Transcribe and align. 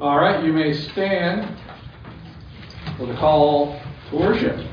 All 0.00 0.18
right, 0.18 0.44
you 0.44 0.52
may 0.52 0.72
stand 0.72 1.56
for 2.96 3.06
the 3.06 3.14
call 3.14 3.80
to 4.10 4.16
worship 4.16 4.66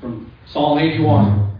from 0.00 0.32
Psalm 0.46 0.78
81. 0.78 1.58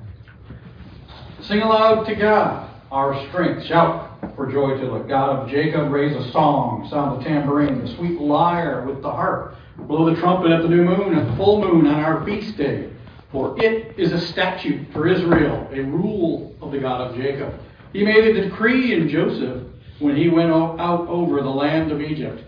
Sing 1.43 1.61
aloud 1.61 2.05
to 2.05 2.15
God, 2.15 2.71
our 2.91 3.29
strength. 3.29 3.67
Shout 3.67 4.19
for 4.35 4.51
joy 4.51 4.79
to 4.79 4.87
the 4.87 4.99
God 5.01 5.41
of 5.41 5.51
Jacob. 5.51 5.93
Raise 5.93 6.17
a 6.17 6.33
song, 6.33 6.89
sound 6.91 7.21
the 7.21 7.25
tambourine, 7.25 7.85
the 7.85 7.95
sweet 7.97 8.19
lyre 8.19 8.87
with 8.87 9.03
the 9.03 9.11
harp. 9.11 9.57
Blow 9.77 10.09
the 10.09 10.19
trumpet 10.19 10.51
at 10.51 10.63
the 10.63 10.69
new 10.69 10.83
moon, 10.83 11.15
at 11.15 11.29
the 11.29 11.37
full 11.37 11.61
moon 11.61 11.87
on 11.87 12.01
our 12.01 12.25
feast 12.25 12.57
day. 12.57 12.91
For 13.31 13.55
it 13.63 13.99
is 13.99 14.13
a 14.13 14.21
statute 14.21 14.91
for 14.95 15.07
Israel, 15.07 15.69
a 15.71 15.81
rule 15.83 16.57
of 16.63 16.73
the 16.73 16.79
God 16.79 17.11
of 17.11 17.17
Jacob. 17.17 17.55
He 17.93 18.05
made 18.05 18.25
a 18.25 18.49
decree 18.49 18.95
in 18.95 19.11
Joseph 19.11 19.65
when 19.99 20.17
he 20.17 20.31
went 20.31 20.51
out 20.51 21.09
over 21.09 21.43
the 21.43 21.51
land 21.51 21.93
of 21.93 22.01
Egypt. 22.01 22.45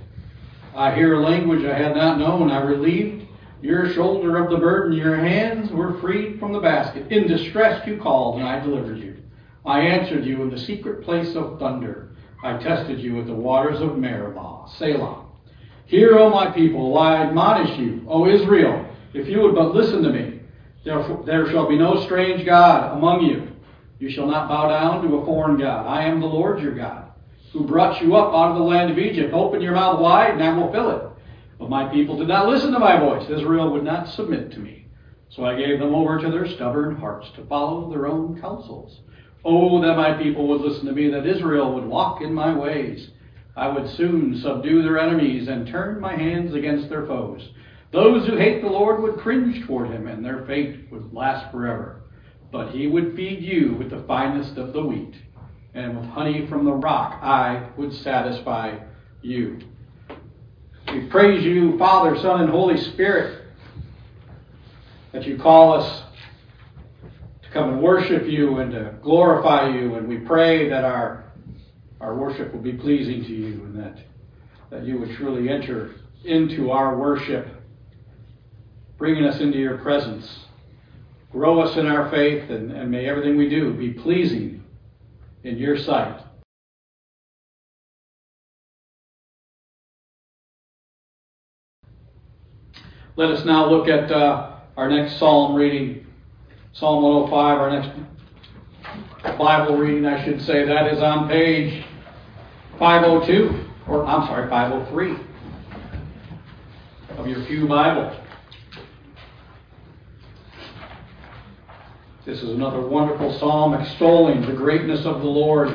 I 0.74 0.92
hear 0.94 1.14
a 1.14 1.20
language 1.20 1.64
I 1.64 1.76
had 1.76 1.94
not 1.94 2.18
known. 2.18 2.50
I 2.50 2.60
relieved 2.62 3.26
your 3.62 3.92
shoulder 3.92 4.36
of 4.42 4.50
the 4.50 4.56
burden. 4.56 4.96
Your 4.96 5.16
hands 5.16 5.70
were 5.70 6.00
freed 6.00 6.40
from 6.40 6.52
the 6.52 6.58
basket. 6.58 7.10
In 7.12 7.28
distress 7.28 7.86
you 7.86 7.98
called, 7.98 8.40
and 8.40 8.48
I 8.48 8.58
delivered 8.60 8.98
you. 8.98 9.16
I 9.64 9.80
answered 9.80 10.24
you 10.24 10.42
in 10.42 10.50
the 10.50 10.58
secret 10.58 11.04
place 11.04 11.36
of 11.36 11.58
thunder. 11.58 12.10
I 12.42 12.58
tested 12.58 12.98
you 13.00 13.20
at 13.20 13.26
the 13.26 13.34
waters 13.34 13.80
of 13.80 13.96
Meribah. 13.96 14.68
Selah. 14.76 15.24
Hear, 15.86 16.18
O 16.18 16.28
my 16.30 16.50
people, 16.50 16.98
I 16.98 17.22
admonish 17.22 17.78
you, 17.78 18.04
O 18.08 18.28
Israel, 18.28 18.84
if 19.14 19.28
you 19.28 19.40
would 19.42 19.54
but 19.54 19.74
listen 19.74 20.02
to 20.02 20.10
me. 20.10 20.40
There 20.84 21.50
shall 21.50 21.68
be 21.68 21.78
no 21.78 22.04
strange 22.04 22.44
God 22.44 22.98
among 22.98 23.22
you. 23.24 23.48
You 24.00 24.10
shall 24.10 24.26
not 24.26 24.48
bow 24.48 24.68
down 24.68 25.08
to 25.08 25.16
a 25.16 25.24
foreign 25.24 25.56
God. 25.58 25.86
I 25.86 26.02
am 26.02 26.20
the 26.20 26.26
Lord 26.26 26.60
your 26.60 26.74
God 26.74 27.03
who 27.54 27.64
brought 27.64 28.02
you 28.02 28.16
up 28.16 28.34
out 28.34 28.50
of 28.50 28.58
the 28.58 28.64
land 28.64 28.90
of 28.90 28.98
Egypt. 28.98 29.32
Open 29.32 29.62
your 29.62 29.74
mouth 29.74 30.00
wide, 30.00 30.32
and 30.32 30.42
I 30.42 30.52
will 30.58 30.72
fill 30.72 30.90
it. 30.90 31.08
But 31.58 31.70
my 31.70 31.88
people 31.88 32.18
did 32.18 32.26
not 32.26 32.48
listen 32.48 32.72
to 32.72 32.80
my 32.80 32.98
voice. 32.98 33.30
Israel 33.30 33.70
would 33.70 33.84
not 33.84 34.08
submit 34.08 34.50
to 34.52 34.58
me. 34.58 34.86
So 35.30 35.44
I 35.44 35.56
gave 35.56 35.78
them 35.78 35.94
over 35.94 36.18
to 36.18 36.30
their 36.30 36.48
stubborn 36.48 36.96
hearts 36.96 37.30
to 37.36 37.46
follow 37.46 37.88
their 37.88 38.08
own 38.08 38.40
counsels. 38.40 39.00
Oh, 39.44 39.80
that 39.80 39.96
my 39.96 40.20
people 40.20 40.48
would 40.48 40.62
listen 40.62 40.86
to 40.86 40.92
me, 40.92 41.08
that 41.10 41.26
Israel 41.26 41.72
would 41.74 41.84
walk 41.84 42.22
in 42.22 42.34
my 42.34 42.52
ways. 42.52 43.10
I 43.56 43.68
would 43.68 43.88
soon 43.88 44.36
subdue 44.40 44.82
their 44.82 44.98
enemies 44.98 45.46
and 45.46 45.66
turn 45.66 46.00
my 46.00 46.16
hands 46.16 46.54
against 46.54 46.88
their 46.88 47.06
foes. 47.06 47.50
Those 47.92 48.26
who 48.26 48.36
hate 48.36 48.62
the 48.62 48.68
Lord 48.68 49.00
would 49.00 49.18
cringe 49.18 49.64
toward 49.64 49.90
him, 49.90 50.08
and 50.08 50.24
their 50.24 50.44
fate 50.44 50.90
would 50.90 51.14
last 51.14 51.52
forever. 51.52 52.02
But 52.50 52.72
he 52.72 52.88
would 52.88 53.14
feed 53.14 53.42
you 53.42 53.76
with 53.78 53.90
the 53.90 54.02
finest 54.08 54.58
of 54.58 54.72
the 54.72 54.84
wheat 54.84 55.14
and 55.74 55.98
with 55.98 56.08
honey 56.10 56.46
from 56.46 56.64
the 56.64 56.72
rock 56.72 57.20
I 57.22 57.68
would 57.76 57.92
satisfy 57.92 58.78
you. 59.22 59.58
We 60.92 61.06
praise 61.06 61.44
you, 61.44 61.76
Father, 61.78 62.16
Son, 62.20 62.42
and 62.42 62.50
Holy 62.50 62.76
Spirit, 62.76 63.46
that 65.12 65.26
you 65.26 65.36
call 65.36 65.72
us 65.72 66.02
to 67.42 67.50
come 67.50 67.70
and 67.70 67.82
worship 67.82 68.26
you 68.26 68.58
and 68.58 68.70
to 68.72 68.94
glorify 69.02 69.68
you. 69.70 69.96
And 69.96 70.06
we 70.06 70.18
pray 70.18 70.68
that 70.68 70.84
our, 70.84 71.24
our 72.00 72.14
worship 72.14 72.52
will 72.52 72.60
be 72.60 72.74
pleasing 72.74 73.24
to 73.24 73.32
you 73.32 73.64
and 73.64 73.78
that, 73.78 73.98
that 74.70 74.84
you 74.84 74.98
would 74.98 75.16
truly 75.16 75.48
enter 75.48 75.94
into 76.24 76.70
our 76.70 76.96
worship, 76.96 77.48
bringing 78.98 79.24
us 79.24 79.40
into 79.40 79.58
your 79.58 79.78
presence. 79.78 80.40
Grow 81.32 81.60
us 81.60 81.76
in 81.76 81.86
our 81.86 82.08
faith, 82.10 82.50
and, 82.50 82.70
and 82.70 82.88
may 82.90 83.08
everything 83.08 83.36
we 83.36 83.48
do 83.48 83.72
be 83.72 83.90
pleasing 83.90 84.53
in 85.44 85.58
your 85.58 85.78
sight. 85.78 86.20
Let 93.16 93.30
us 93.30 93.44
now 93.44 93.70
look 93.70 93.86
at 93.86 94.10
uh, 94.10 94.56
our 94.76 94.90
next 94.90 95.18
psalm 95.18 95.54
reading, 95.54 96.04
Psalm 96.72 97.04
105, 97.04 97.58
our 97.58 97.70
next 97.70 99.38
Bible 99.38 99.76
reading, 99.76 100.04
I 100.04 100.24
should 100.24 100.42
say. 100.42 100.64
That 100.64 100.92
is 100.92 101.00
on 101.00 101.28
page 101.28 101.84
502, 102.78 103.70
or 103.86 104.04
I'm 104.04 104.26
sorry, 104.26 104.50
503 104.50 105.16
of 107.18 107.28
your 107.28 107.44
Pew 107.44 107.68
Bible. 107.68 108.23
This 112.26 112.42
is 112.42 112.52
another 112.52 112.80
wonderful 112.80 113.38
psalm 113.38 113.74
extolling 113.74 114.40
the 114.46 114.54
greatness 114.54 115.04
of 115.04 115.20
the 115.20 115.28
Lord, 115.28 115.68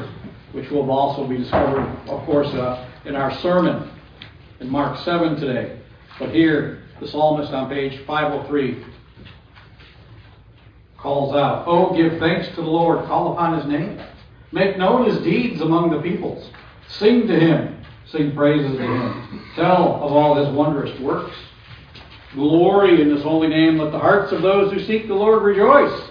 which 0.51 0.71
will 0.71 0.89
also 0.89 1.27
be 1.27 1.37
discovered, 1.37 1.83
of 2.07 2.25
course, 2.25 2.47
uh, 2.47 2.89
in 3.05 3.15
our 3.15 3.31
sermon 3.37 3.91
in 4.59 4.67
Mark 4.67 4.97
7 5.05 5.39
today. 5.39 5.79
But 6.17 6.31
here, 6.31 6.81
the 6.99 7.07
psalmist 7.07 7.53
on 7.53 7.69
page 7.69 8.03
503 8.07 8.83
calls 10.97 11.35
out, 11.35 11.65
Oh, 11.67 11.95
give 11.95 12.19
thanks 12.19 12.47
to 12.55 12.55
the 12.55 12.61
Lord, 12.61 13.05
call 13.05 13.33
upon 13.33 13.59
his 13.59 13.67
name. 13.67 14.01
Make 14.51 14.75
known 14.75 15.07
his 15.07 15.21
deeds 15.23 15.61
among 15.61 15.91
the 15.91 16.01
peoples. 16.01 16.49
Sing 16.87 17.27
to 17.27 17.39
him, 17.39 17.85
sing 18.07 18.33
praises 18.33 18.75
to 18.75 18.83
him. 18.83 19.51
Tell 19.55 20.03
of 20.03 20.11
all 20.11 20.43
his 20.43 20.51
wondrous 20.55 20.99
works. 20.99 21.35
Glory 22.33 23.03
in 23.03 23.11
his 23.11 23.21
holy 23.21 23.49
name. 23.49 23.77
Let 23.77 23.91
the 23.91 23.99
hearts 23.99 24.31
of 24.31 24.41
those 24.41 24.73
who 24.73 24.79
seek 24.79 25.07
the 25.07 25.13
Lord 25.13 25.43
rejoice. 25.43 26.08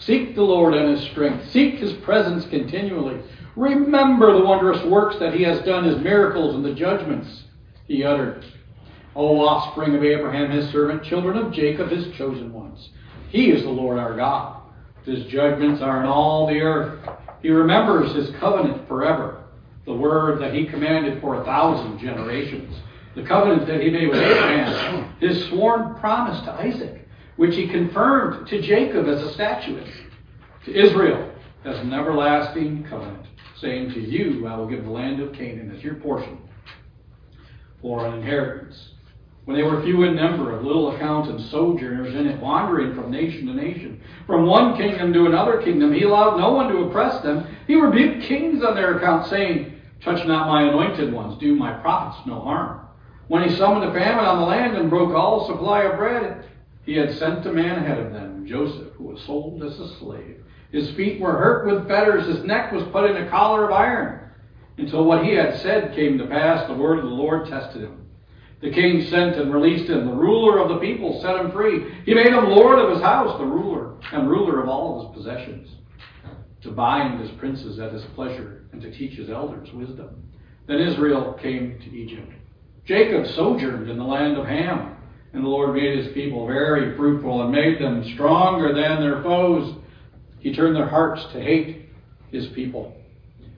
Seek 0.00 0.34
the 0.34 0.42
Lord 0.42 0.74
and 0.74 0.96
his 0.96 1.08
strength. 1.10 1.50
Seek 1.50 1.74
his 1.74 1.92
presence 1.92 2.46
continually. 2.46 3.20
Remember 3.54 4.32
the 4.32 4.44
wondrous 4.44 4.82
works 4.84 5.18
that 5.18 5.34
he 5.34 5.42
has 5.42 5.60
done, 5.64 5.84
his 5.84 5.98
miracles 5.98 6.54
and 6.54 6.64
the 6.64 6.74
judgments 6.74 7.44
he 7.86 8.02
uttered. 8.02 8.44
O 9.14 9.40
offspring 9.46 9.94
of 9.94 10.02
Abraham, 10.02 10.50
his 10.50 10.70
servant, 10.70 11.02
children 11.02 11.36
of 11.36 11.52
Jacob, 11.52 11.90
his 11.90 12.14
chosen 12.16 12.52
ones. 12.52 12.88
He 13.28 13.50
is 13.50 13.62
the 13.62 13.70
Lord 13.70 13.98
our 13.98 14.16
God. 14.16 14.62
His 15.04 15.26
judgments 15.26 15.82
are 15.82 16.00
in 16.00 16.06
all 16.06 16.46
the 16.46 16.60
earth. 16.60 17.06
He 17.42 17.50
remembers 17.50 18.14
his 18.14 18.30
covenant 18.36 18.86
forever, 18.88 19.44
the 19.84 19.94
word 19.94 20.40
that 20.40 20.54
he 20.54 20.66
commanded 20.66 21.20
for 21.20 21.40
a 21.40 21.44
thousand 21.44 21.98
generations, 21.98 22.74
the 23.14 23.22
covenant 23.22 23.66
that 23.66 23.80
he 23.80 23.90
made 23.90 24.08
with 24.08 24.20
Abraham, 24.20 25.14
his 25.20 25.44
sworn 25.46 25.94
promise 25.96 26.40
to 26.44 26.52
Isaac 26.52 27.00
which 27.40 27.56
he 27.56 27.66
confirmed 27.66 28.46
to 28.46 28.60
Jacob 28.60 29.08
as 29.08 29.22
a 29.22 29.32
statute, 29.32 29.88
to 30.66 30.78
Israel 30.78 31.32
as 31.64 31.78
an 31.78 31.90
everlasting 31.90 32.84
covenant, 32.84 33.24
saying, 33.58 33.90
To 33.94 33.98
you 33.98 34.46
I 34.46 34.54
will 34.58 34.68
give 34.68 34.84
the 34.84 34.90
land 34.90 35.22
of 35.22 35.32
Canaan 35.32 35.74
as 35.74 35.82
your 35.82 35.94
portion 35.94 36.36
for 37.80 38.06
an 38.06 38.12
inheritance. 38.18 38.90
When 39.46 39.56
they 39.56 39.62
were 39.62 39.82
few 39.82 40.02
in 40.02 40.16
number, 40.16 40.54
of 40.54 40.66
little 40.66 40.94
account, 40.94 41.30
and 41.30 41.40
sojourners 41.50 42.14
in 42.14 42.26
it, 42.26 42.38
wandering 42.42 42.94
from 42.94 43.10
nation 43.10 43.46
to 43.46 43.54
nation, 43.54 44.02
from 44.26 44.46
one 44.46 44.76
kingdom 44.76 45.14
to 45.14 45.24
another 45.24 45.62
kingdom, 45.62 45.94
he 45.94 46.02
allowed 46.02 46.36
no 46.36 46.52
one 46.52 46.68
to 46.68 46.82
oppress 46.82 47.22
them. 47.22 47.46
He 47.66 47.74
rebuked 47.74 48.28
kings 48.28 48.62
on 48.62 48.74
their 48.74 48.98
account, 48.98 49.30
saying, 49.30 49.80
Touch 50.04 50.26
not 50.26 50.46
my 50.46 50.64
anointed 50.64 51.10
ones, 51.10 51.40
do 51.40 51.56
my 51.56 51.72
prophets 51.72 52.20
no 52.26 52.38
harm. 52.38 52.86
When 53.28 53.48
he 53.48 53.56
summoned 53.56 53.90
a 53.90 53.94
famine 53.94 54.26
on 54.26 54.40
the 54.40 54.46
land 54.46 54.76
and 54.76 54.90
broke 54.90 55.14
all 55.14 55.46
supply 55.46 55.84
of 55.84 55.96
bread, 55.96 56.44
he 56.84 56.96
had 56.96 57.12
sent 57.18 57.46
a 57.46 57.52
man 57.52 57.78
ahead 57.78 57.98
of 57.98 58.12
them, 58.12 58.46
Joseph, 58.46 58.92
who 58.94 59.04
was 59.04 59.22
sold 59.22 59.62
as 59.62 59.78
a 59.78 59.96
slave. 59.98 60.42
His 60.72 60.90
feet 60.92 61.20
were 61.20 61.32
hurt 61.32 61.66
with 61.66 61.88
fetters, 61.88 62.26
his 62.26 62.44
neck 62.44 62.72
was 62.72 62.84
put 62.92 63.10
in 63.10 63.16
a 63.16 63.28
collar 63.28 63.66
of 63.66 63.72
iron. 63.72 64.30
Until 64.78 65.04
what 65.04 65.24
he 65.24 65.34
had 65.34 65.58
said 65.58 65.94
came 65.94 66.16
to 66.18 66.26
pass, 66.26 66.66
the 66.66 66.74
word 66.74 66.98
of 66.98 67.04
the 67.04 67.10
Lord 67.10 67.48
tested 67.48 67.82
him. 67.82 68.06
The 68.60 68.70
king 68.70 69.02
sent 69.02 69.36
and 69.36 69.52
released 69.52 69.88
him. 69.90 70.06
The 70.06 70.12
ruler 70.12 70.58
of 70.58 70.68
the 70.68 70.78
people 70.78 71.20
set 71.20 71.36
him 71.36 71.50
free. 71.50 71.84
He 72.04 72.14
made 72.14 72.32
him 72.32 72.50
lord 72.50 72.78
of 72.78 72.90
his 72.90 73.02
house, 73.02 73.38
the 73.38 73.44
ruler, 73.44 73.94
and 74.12 74.28
ruler 74.28 74.60
of 74.62 74.68
all 74.68 75.00
of 75.00 75.06
his 75.06 75.16
possessions, 75.16 75.68
to 76.62 76.70
bind 76.70 77.20
his 77.20 77.30
princes 77.32 77.78
at 77.78 77.92
his 77.92 78.04
pleasure, 78.14 78.64
and 78.72 78.80
to 78.82 78.90
teach 78.90 79.14
his 79.16 79.30
elders 79.30 79.72
wisdom. 79.72 80.30
Then 80.66 80.80
Israel 80.80 81.32
came 81.40 81.78
to 81.80 81.90
Egypt. 81.90 82.32
Jacob 82.84 83.26
sojourned 83.26 83.88
in 83.88 83.98
the 83.98 84.04
land 84.04 84.36
of 84.36 84.46
Ham. 84.46 84.96
And 85.32 85.44
the 85.44 85.48
Lord 85.48 85.74
made 85.74 85.96
his 85.96 86.12
people 86.12 86.46
very 86.46 86.96
fruitful 86.96 87.42
and 87.42 87.52
made 87.52 87.78
them 87.78 88.04
stronger 88.14 88.74
than 88.74 89.00
their 89.00 89.22
foes. 89.22 89.74
He 90.40 90.52
turned 90.54 90.74
their 90.74 90.88
hearts 90.88 91.24
to 91.32 91.40
hate 91.40 91.88
his 92.32 92.48
people, 92.48 92.96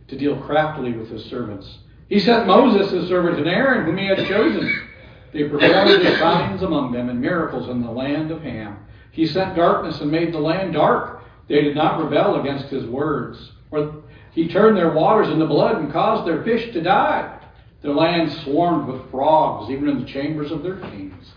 to 0.08 0.18
deal 0.18 0.36
craftily 0.42 0.92
with 0.92 1.08
his 1.08 1.24
servants. 1.24 1.78
He 2.08 2.20
sent 2.20 2.46
Moses, 2.46 2.90
his 2.90 3.08
servant, 3.08 3.38
and 3.38 3.48
Aaron, 3.48 3.86
whom 3.86 3.96
he 3.96 4.06
had 4.06 4.26
chosen. 4.28 4.88
They 5.32 5.48
performed 5.48 6.02
his 6.04 6.18
signs 6.18 6.62
among 6.62 6.92
them 6.92 7.08
and 7.08 7.20
miracles 7.20 7.70
in 7.70 7.82
the 7.82 7.90
land 7.90 8.30
of 8.30 8.42
Ham. 8.42 8.76
He 9.12 9.26
sent 9.26 9.56
darkness 9.56 10.00
and 10.00 10.10
made 10.10 10.32
the 10.32 10.38
land 10.38 10.74
dark. 10.74 11.22
They 11.48 11.62
did 11.62 11.74
not 11.74 12.02
rebel 12.02 12.40
against 12.40 12.66
his 12.66 12.84
words. 12.84 13.52
Or 13.70 14.02
he 14.32 14.48
turned 14.48 14.76
their 14.76 14.92
waters 14.92 15.28
into 15.28 15.46
blood 15.46 15.78
and 15.78 15.92
caused 15.92 16.26
their 16.26 16.42
fish 16.42 16.72
to 16.72 16.82
die. 16.82 17.38
Their 17.80 17.94
land 17.94 18.30
swarmed 18.44 18.88
with 18.88 19.10
frogs, 19.10 19.70
even 19.70 19.88
in 19.88 20.00
the 20.00 20.06
chambers 20.06 20.52
of 20.52 20.62
their 20.62 20.76
kings. 20.76 21.32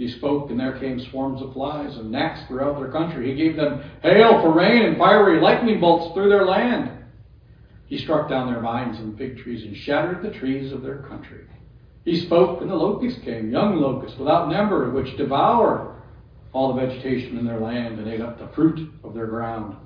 He 0.00 0.08
spoke, 0.08 0.48
and 0.48 0.58
there 0.58 0.78
came 0.78 0.98
swarms 0.98 1.42
of 1.42 1.52
flies 1.52 1.98
and 1.98 2.10
gnats 2.10 2.48
throughout 2.48 2.78
their 2.78 2.90
country. 2.90 3.28
He 3.28 3.36
gave 3.36 3.54
them 3.54 3.82
hail 4.02 4.40
for 4.40 4.50
rain 4.50 4.80
and 4.86 4.96
fiery 4.96 5.42
lightning 5.42 5.78
bolts 5.78 6.14
through 6.14 6.30
their 6.30 6.46
land. 6.46 6.90
He 7.84 7.98
struck 7.98 8.26
down 8.26 8.50
their 8.50 8.62
vines 8.62 8.98
and 8.98 9.18
fig 9.18 9.36
trees 9.36 9.62
and 9.62 9.76
shattered 9.76 10.22
the 10.22 10.30
trees 10.30 10.72
of 10.72 10.80
their 10.80 11.02
country. 11.02 11.44
He 12.06 12.18
spoke, 12.24 12.62
and 12.62 12.70
the 12.70 12.74
locusts 12.74 13.22
came, 13.24 13.50
young 13.50 13.76
locusts 13.78 14.18
without 14.18 14.48
number, 14.48 14.88
which 14.88 15.18
devoured 15.18 15.94
all 16.54 16.72
the 16.72 16.80
vegetation 16.80 17.36
in 17.36 17.44
their 17.44 17.60
land 17.60 17.98
and 17.98 18.08
ate 18.08 18.22
up 18.22 18.38
the 18.38 18.48
fruit 18.54 18.90
of 19.04 19.12
their 19.12 19.26
ground. 19.26 19.76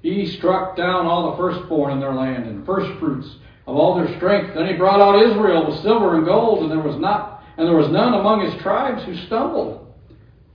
He 0.00 0.24
struck 0.38 0.74
down 0.74 1.04
all 1.04 1.32
the 1.32 1.36
firstborn 1.36 1.92
in 1.92 2.00
their 2.00 2.14
land 2.14 2.46
and 2.46 2.64
firstfruits 2.64 3.36
of 3.66 3.76
all 3.76 3.94
their 3.94 4.16
strength. 4.16 4.54
Then 4.54 4.68
he 4.68 4.72
brought 4.72 5.02
out 5.02 5.22
Israel 5.22 5.66
with 5.66 5.82
silver 5.82 6.16
and 6.16 6.24
gold, 6.24 6.62
and 6.62 6.70
there 6.70 6.80
was 6.80 6.98
not 6.98 7.33
and 7.56 7.66
there 7.66 7.76
was 7.76 7.90
none 7.90 8.14
among 8.14 8.40
his 8.40 8.60
tribes 8.62 9.02
who 9.04 9.16
stumbled. 9.26 9.92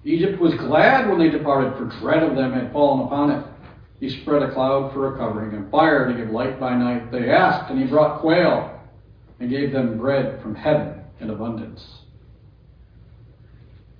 Egypt 0.06 0.40
was 0.40 0.54
glad 0.56 1.10
when 1.10 1.19
they 1.19 1.30
departed, 1.30 1.78
for 1.78 1.86
dread 2.00 2.24
of 2.24 2.36
them 2.36 2.54
had 2.54 2.72
fallen 2.72 3.06
upon 3.06 3.31
it. 3.31 3.46
He 4.00 4.10
spread 4.22 4.44
a 4.44 4.51
cloud 4.54 4.94
for 4.94 5.13
a 5.13 5.18
covering, 5.18 5.54
and 5.54 5.69
fire 5.69 6.07
to 6.07 6.13
give 6.13 6.30
light 6.30 6.60
by 6.60 6.75
night. 6.75 7.12
They 7.12 7.30
asked, 7.30 7.69
and 7.69 7.80
he 7.80 7.86
brought 7.86 8.22
quail, 8.22 8.80
and 9.40 9.50
gave 9.50 9.72
them 9.72 9.98
bread 9.98 10.42
from 10.42 10.56
heaven 10.56 11.01
in 11.19 11.30
abundance. 11.30 11.86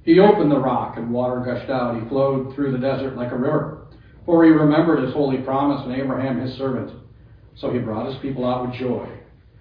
He 0.04 0.20
opened 0.20 0.52
the 0.52 0.60
rock, 0.60 0.98
and 0.98 1.12
water 1.12 1.42
gushed 1.42 1.70
out. 1.70 2.02
He 2.02 2.08
flowed 2.08 2.56
through 2.56 2.72
the 2.72 2.78
desert 2.78 3.16
like 3.16 3.32
a 3.32 3.38
river. 3.38 3.88
For 4.26 4.44
he 4.44 4.52
remembered 4.52 5.04
his 5.04 5.14
holy 5.14 5.40
promise 5.40 5.84
and 5.86 5.94
Abraham 5.94 6.40
his 6.40 6.56
servant. 6.56 6.92
So 7.56 7.72
he 7.72 7.80
brought 7.80 8.08
his 8.08 8.18
people 8.22 8.46
out 8.46 8.68
with 8.68 8.80
joy, 8.80 9.08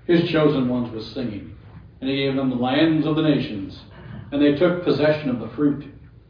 his 0.06 0.30
chosen 0.30 0.68
ones 0.68 0.92
with 0.92 1.04
singing. 1.04 1.57
And 2.00 2.08
he 2.08 2.16
gave 2.16 2.36
them 2.36 2.50
the 2.50 2.56
lands 2.56 3.06
of 3.06 3.16
the 3.16 3.22
nations. 3.22 3.80
And 4.30 4.40
they 4.40 4.54
took 4.54 4.84
possession 4.84 5.30
of 5.30 5.40
the 5.40 5.54
fruit 5.56 5.84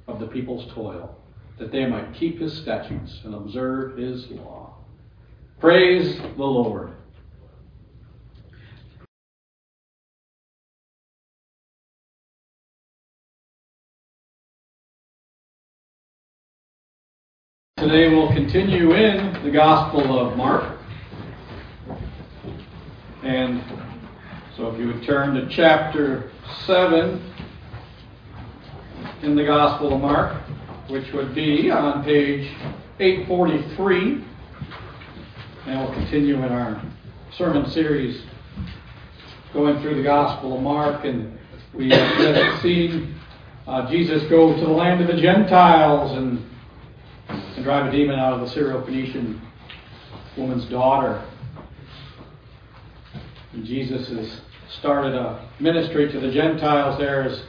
of 0.07 0.21
the 0.21 0.27
people's 0.27 0.73
toil, 0.73 1.17
that 1.59 1.73
they 1.73 1.85
might 1.87 2.15
keep 2.15 2.39
his 2.39 2.57
statutes 2.57 3.21
and 3.25 3.35
observe 3.35 3.99
his 3.99 4.27
law. 4.31 4.77
Praise 5.61 6.19
the 6.19 6.45
Lord. 6.45 6.93
Today 17.77 18.09
we'll 18.09 18.33
continue 18.33 18.93
in 18.93 19.43
the 19.45 19.51
Gospel 19.51 20.19
of 20.19 20.37
Mark. 20.37 20.79
And 23.23 23.63
so 24.59 24.69
if 24.71 24.81
you 24.81 24.89
would 24.89 25.05
turn 25.05 25.35
to 25.35 25.49
chapter 25.49 26.33
7 26.67 27.33
in 29.23 29.37
the 29.37 29.45
Gospel 29.45 29.95
of 29.95 30.01
Mark, 30.01 30.43
which 30.89 31.13
would 31.13 31.33
be 31.33 31.71
on 31.71 32.03
page 32.03 32.51
843. 32.99 34.25
And 35.67 35.81
we'll 35.81 35.95
continue 35.95 36.43
in 36.43 36.51
our 36.51 36.83
sermon 37.37 37.71
series 37.71 38.21
going 39.53 39.81
through 39.81 39.95
the 39.95 40.03
Gospel 40.03 40.57
of 40.57 40.63
Mark. 40.63 41.05
And 41.05 41.39
we 41.73 41.91
have 41.91 42.19
just 42.19 42.61
seen 42.61 43.15
uh, 43.69 43.89
Jesus 43.89 44.29
go 44.29 44.59
to 44.59 44.61
the 44.61 44.73
land 44.73 45.01
of 45.01 45.07
the 45.07 45.23
Gentiles 45.23 46.19
and 46.19 46.45
and 47.29 47.65
drive 47.65 47.87
a 47.87 47.97
demon 47.97 48.19
out 48.19 48.33
of 48.33 48.41
the 48.41 48.61
Syrophoenician 48.61 49.39
woman's 50.37 50.65
daughter. 50.65 51.25
And 53.59 53.67
Jesus 53.67 54.09
has 54.11 54.41
started 54.79 55.17
a 55.17 55.51
ministry 55.59 56.13
to 56.13 56.21
the 56.21 56.31
Gentiles 56.31 56.97
there, 56.97 57.25
as 57.25 57.43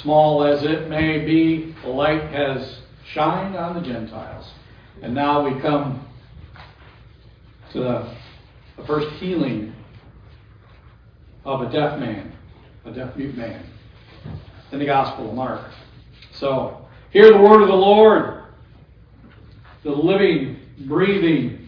small 0.00 0.44
as 0.44 0.62
it 0.62 0.88
may 0.88 1.26
be. 1.26 1.74
The 1.82 1.90
light 1.90 2.22
has 2.32 2.78
shined 3.12 3.54
on 3.54 3.74
the 3.74 3.86
Gentiles. 3.86 4.50
And 5.02 5.14
now 5.14 5.44
we 5.44 5.60
come 5.60 6.08
to 7.74 7.80
the, 7.80 8.16
the 8.78 8.86
first 8.86 9.08
healing 9.16 9.74
of 11.44 11.60
a 11.60 11.70
deaf 11.70 12.00
man, 12.00 12.32
a 12.86 12.90
deaf 12.90 13.14
mute 13.14 13.36
man, 13.36 13.68
in 14.72 14.78
the 14.78 14.86
Gospel 14.86 15.28
of 15.28 15.34
Mark. 15.34 15.70
So, 16.32 16.86
hear 17.10 17.30
the 17.30 17.36
word 17.36 17.60
of 17.60 17.68
the 17.68 17.74
Lord 17.74 18.44
the 19.84 19.90
living, 19.90 20.60
breathing, 20.86 21.61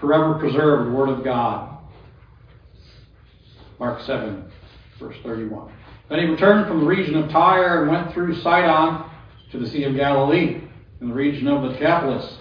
forever 0.00 0.34
preserved 0.38 0.92
Word 0.92 1.08
of 1.08 1.22
God. 1.22 1.78
Mark 3.78 4.02
7, 4.02 4.44
verse 4.98 5.16
31. 5.22 5.72
Then 6.08 6.18
he 6.18 6.24
returned 6.26 6.66
from 6.66 6.80
the 6.80 6.86
region 6.86 7.16
of 7.16 7.30
Tyre 7.30 7.82
and 7.82 7.90
went 7.90 8.12
through 8.12 8.40
Sidon 8.40 9.04
to 9.52 9.58
the 9.58 9.68
Sea 9.68 9.84
of 9.84 9.94
Galilee, 9.94 10.62
in 11.00 11.08
the 11.08 11.14
region 11.14 11.48
of 11.48 11.62
the 11.62 11.68
Decapolis. 11.70 12.38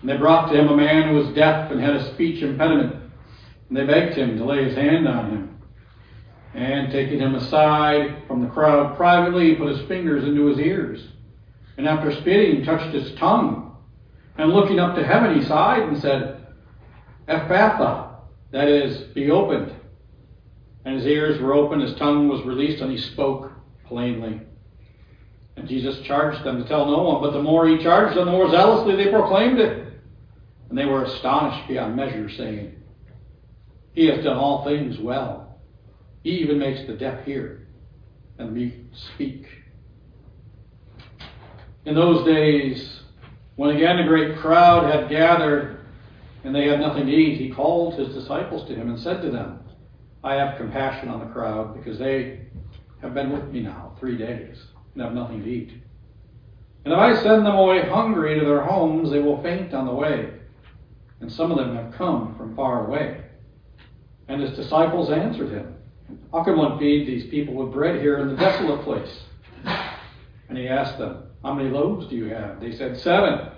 And 0.00 0.10
they 0.10 0.16
brought 0.16 0.50
to 0.50 0.58
him 0.58 0.68
a 0.68 0.76
man 0.76 1.08
who 1.08 1.14
was 1.16 1.34
deaf 1.34 1.70
and 1.70 1.80
had 1.80 1.96
a 1.96 2.12
speech 2.14 2.42
impediment. 2.42 2.94
And 3.68 3.76
they 3.76 3.84
begged 3.84 4.16
him 4.16 4.36
to 4.38 4.44
lay 4.44 4.64
his 4.64 4.76
hand 4.76 5.08
on 5.08 5.30
him. 5.30 5.58
And 6.54 6.92
taking 6.92 7.18
him 7.18 7.34
aside 7.34 8.22
from 8.28 8.42
the 8.42 8.50
crowd 8.50 8.96
privately, 8.96 9.50
he 9.50 9.54
put 9.56 9.76
his 9.76 9.86
fingers 9.88 10.24
into 10.24 10.46
his 10.46 10.58
ears 10.58 11.06
and 11.76 11.86
after 11.86 12.12
spitting, 12.12 12.64
touched 12.64 12.94
his 12.94 13.14
tongue. 13.18 13.76
And 14.38 14.52
looking 14.52 14.78
up 14.78 14.96
to 14.96 15.06
heaven, 15.06 15.38
he 15.38 15.44
sighed 15.46 15.82
and 15.82 16.00
said, 16.00 16.45
Ephphatha, 17.28 18.14
that 18.52 18.68
is, 18.68 19.08
be 19.08 19.30
opened. 19.30 19.74
And 20.84 20.94
his 20.94 21.06
ears 21.06 21.40
were 21.40 21.54
opened, 21.54 21.82
his 21.82 21.96
tongue 21.96 22.28
was 22.28 22.42
released, 22.42 22.80
and 22.80 22.90
he 22.90 22.98
spoke 22.98 23.50
plainly. 23.84 24.40
And 25.56 25.68
Jesus 25.68 26.00
charged 26.06 26.44
them 26.44 26.62
to 26.62 26.68
tell 26.68 26.86
no 26.86 27.02
one, 27.02 27.22
but 27.22 27.32
the 27.32 27.42
more 27.42 27.66
he 27.66 27.82
charged 27.82 28.16
them, 28.16 28.26
the 28.26 28.32
more 28.32 28.50
zealously 28.50 28.94
they 28.94 29.10
proclaimed 29.10 29.58
it. 29.58 29.88
And 30.68 30.78
they 30.78 30.84
were 30.84 31.04
astonished 31.04 31.66
beyond 31.68 31.96
measure, 31.96 32.28
saying, 32.28 32.74
He 33.94 34.06
has 34.06 34.22
done 34.22 34.36
all 34.36 34.64
things 34.64 34.98
well. 34.98 35.58
He 36.22 36.30
even 36.38 36.58
makes 36.58 36.86
the 36.86 36.94
deaf 36.94 37.24
hear 37.24 37.66
and 38.38 38.48
the 38.48 38.52
mute 38.52 38.74
speak. 39.14 39.46
In 41.84 41.94
those 41.94 42.26
days, 42.26 43.00
when 43.54 43.74
again 43.74 44.00
a 44.00 44.06
great 44.06 44.38
crowd 44.38 44.92
had 44.92 45.08
gathered 45.08 45.75
and 46.46 46.54
they 46.54 46.68
had 46.68 46.78
nothing 46.78 47.06
to 47.06 47.12
eat, 47.12 47.40
he 47.40 47.50
called 47.50 47.94
his 47.94 48.14
disciples 48.14 48.68
to 48.68 48.74
him 48.74 48.88
and 48.88 49.00
said 49.00 49.20
to 49.22 49.30
them, 49.30 49.58
I 50.22 50.36
have 50.36 50.56
compassion 50.56 51.08
on 51.08 51.18
the 51.18 51.32
crowd 51.32 51.76
because 51.76 51.98
they 51.98 52.46
have 53.02 53.14
been 53.14 53.32
with 53.32 53.52
me 53.52 53.60
now 53.60 53.96
three 53.98 54.16
days 54.16 54.56
and 54.94 55.02
have 55.02 55.12
nothing 55.12 55.42
to 55.42 55.48
eat. 55.50 55.72
And 56.84 56.94
if 56.94 57.00
I 57.00 57.20
send 57.20 57.44
them 57.44 57.56
away 57.56 57.88
hungry 57.88 58.38
to 58.38 58.44
their 58.44 58.62
homes, 58.62 59.10
they 59.10 59.18
will 59.18 59.42
faint 59.42 59.74
on 59.74 59.86
the 59.86 59.92
way. 59.92 60.34
And 61.20 61.32
some 61.32 61.50
of 61.50 61.58
them 61.58 61.74
have 61.74 61.92
come 61.94 62.36
from 62.36 62.54
far 62.54 62.86
away. 62.86 63.24
And 64.28 64.40
his 64.40 64.56
disciples 64.56 65.10
answered 65.10 65.50
him, 65.50 65.74
How 66.32 66.44
can 66.44 66.56
one 66.56 66.78
feed 66.78 67.08
these 67.08 67.28
people 67.28 67.54
with 67.54 67.72
bread 67.72 68.00
here 68.00 68.18
in 68.18 68.28
the 68.28 68.36
desolate 68.36 68.84
place? 68.84 69.22
And 70.48 70.56
he 70.56 70.68
asked 70.68 70.96
them, 70.96 71.24
how 71.42 71.54
many 71.54 71.70
loaves 71.70 72.06
do 72.08 72.16
you 72.16 72.26
have? 72.26 72.60
They 72.60 72.72
said, 72.72 72.98
Seven. 72.98 73.50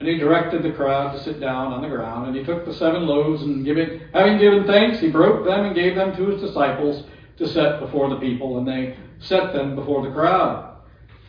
And 0.00 0.08
he 0.08 0.16
directed 0.16 0.62
the 0.62 0.72
crowd 0.72 1.12
to 1.12 1.22
sit 1.22 1.40
down 1.40 1.74
on 1.74 1.82
the 1.82 1.88
ground, 1.88 2.26
and 2.26 2.34
he 2.34 2.42
took 2.42 2.64
the 2.64 2.72
seven 2.72 3.06
loaves, 3.06 3.42
and 3.42 3.66
giving, 3.66 4.00
having 4.14 4.38
given 4.38 4.66
thanks, 4.66 4.98
he 4.98 5.10
broke 5.10 5.44
them 5.44 5.66
and 5.66 5.74
gave 5.74 5.94
them 5.94 6.16
to 6.16 6.26
his 6.28 6.40
disciples 6.40 7.04
to 7.36 7.46
set 7.46 7.80
before 7.80 8.08
the 8.08 8.16
people, 8.16 8.56
and 8.56 8.66
they 8.66 8.96
set 9.18 9.52
them 9.52 9.76
before 9.76 10.02
the 10.02 10.12
crowd. 10.12 10.74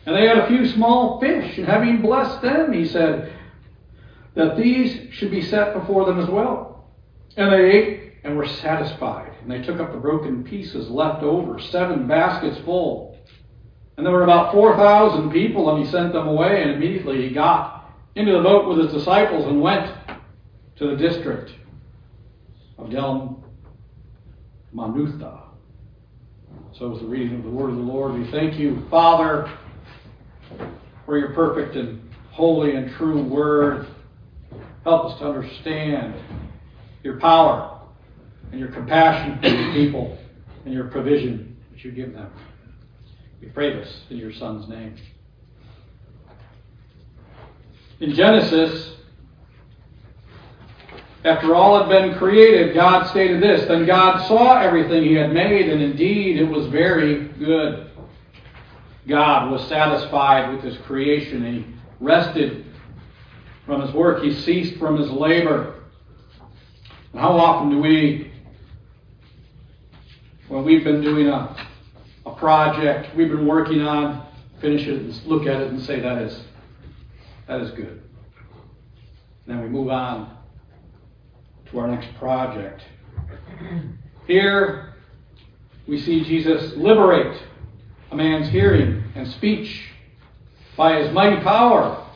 And 0.06 0.16
they 0.16 0.26
had 0.26 0.38
a 0.38 0.46
few 0.46 0.66
small 0.66 1.20
fish, 1.20 1.58
and 1.58 1.66
having 1.66 2.00
blessed 2.00 2.40
them, 2.40 2.72
he 2.72 2.86
said 2.86 3.34
that 4.34 4.56
these 4.56 5.12
should 5.12 5.30
be 5.30 5.42
set 5.42 5.74
before 5.74 6.06
them 6.06 6.18
as 6.18 6.30
well. 6.30 6.88
And 7.36 7.52
they 7.52 7.70
ate 7.70 8.14
and 8.24 8.38
were 8.38 8.48
satisfied. 8.48 9.32
And 9.42 9.50
they 9.50 9.60
took 9.60 9.80
up 9.80 9.92
the 9.92 9.98
broken 9.98 10.44
pieces 10.44 10.88
left 10.88 11.22
over, 11.22 11.60
seven 11.60 12.08
baskets 12.08 12.58
full. 12.64 13.18
And 13.98 14.06
there 14.06 14.14
were 14.14 14.24
about 14.24 14.52
4,000 14.52 15.30
people, 15.30 15.70
and 15.70 15.84
he 15.84 15.90
sent 15.90 16.14
them 16.14 16.26
away, 16.26 16.62
and 16.62 16.70
immediately 16.70 17.28
he 17.28 17.34
got 17.34 17.81
into 18.14 18.32
the 18.32 18.42
boat 18.42 18.68
with 18.68 18.78
his 18.78 18.92
disciples 18.92 19.46
and 19.46 19.60
went 19.60 19.94
to 20.76 20.88
the 20.88 20.96
district 20.96 21.52
of 22.78 22.90
Del 22.90 23.42
Manutha. 24.74 25.40
So 26.72 26.88
was 26.88 27.00
the 27.00 27.06
reading 27.06 27.36
of 27.36 27.44
the 27.44 27.50
word 27.50 27.70
of 27.70 27.76
the 27.76 27.82
Lord. 27.82 28.14
We 28.14 28.30
thank 28.30 28.58
you, 28.58 28.86
Father, 28.90 29.50
for 31.06 31.18
your 31.18 31.32
perfect 31.34 31.76
and 31.76 32.10
holy 32.30 32.74
and 32.74 32.90
true 32.92 33.22
word. 33.22 33.86
Help 34.84 35.12
us 35.12 35.18
to 35.20 35.26
understand 35.26 36.14
your 37.02 37.20
power 37.20 37.80
and 38.50 38.58
your 38.58 38.70
compassion 38.70 39.38
for 39.40 39.48
your 39.48 39.72
people 39.72 40.18
and 40.64 40.74
your 40.74 40.84
provision 40.88 41.56
that 41.70 41.84
you 41.84 41.92
give 41.92 42.12
them. 42.12 42.30
We 43.40 43.48
pray 43.48 43.74
this 43.74 44.02
in 44.10 44.16
your 44.16 44.32
Son's 44.32 44.68
name. 44.68 44.96
In 48.02 48.14
Genesis, 48.14 48.96
after 51.24 51.54
all 51.54 51.78
had 51.78 51.88
been 51.88 52.18
created, 52.18 52.74
God 52.74 53.06
stated 53.06 53.40
this 53.40 53.68
Then 53.68 53.86
God 53.86 54.26
saw 54.26 54.60
everything 54.60 55.04
he 55.04 55.14
had 55.14 55.32
made, 55.32 55.68
and 55.68 55.80
indeed 55.80 56.36
it 56.36 56.42
was 56.42 56.66
very 56.66 57.28
good. 57.28 57.92
God 59.06 59.52
was 59.52 59.68
satisfied 59.68 60.52
with 60.52 60.64
his 60.64 60.76
creation, 60.78 61.44
he 61.44 61.64
rested 62.00 62.66
from 63.66 63.82
his 63.82 63.92
work. 63.92 64.24
He 64.24 64.34
ceased 64.34 64.80
from 64.80 64.98
his 64.98 65.08
labor. 65.08 65.76
How 67.14 67.36
often 67.36 67.70
do 67.70 67.78
we 67.78 68.32
when 70.48 70.64
we've 70.64 70.82
been 70.82 71.02
doing 71.02 71.28
a, 71.28 71.56
a 72.26 72.34
project 72.34 73.14
we've 73.14 73.30
been 73.30 73.46
working 73.46 73.82
on, 73.82 74.26
finish 74.60 74.88
it 74.88 75.00
and 75.02 75.24
look 75.24 75.46
at 75.46 75.60
it 75.60 75.68
and 75.68 75.80
say 75.80 76.00
that 76.00 76.18
is 76.18 76.42
that 77.48 77.60
is 77.60 77.70
good. 77.72 78.02
Then 79.46 79.60
we 79.62 79.68
move 79.68 79.88
on 79.88 80.36
to 81.70 81.78
our 81.78 81.88
next 81.88 82.14
project. 82.18 82.82
Here 84.26 84.94
we 85.86 86.00
see 86.00 86.24
Jesus 86.24 86.76
liberate 86.76 87.42
a 88.10 88.16
man's 88.16 88.48
hearing 88.48 89.02
and 89.14 89.26
speech 89.26 89.88
by 90.76 91.00
his 91.02 91.12
mighty 91.12 91.42
power. 91.42 92.06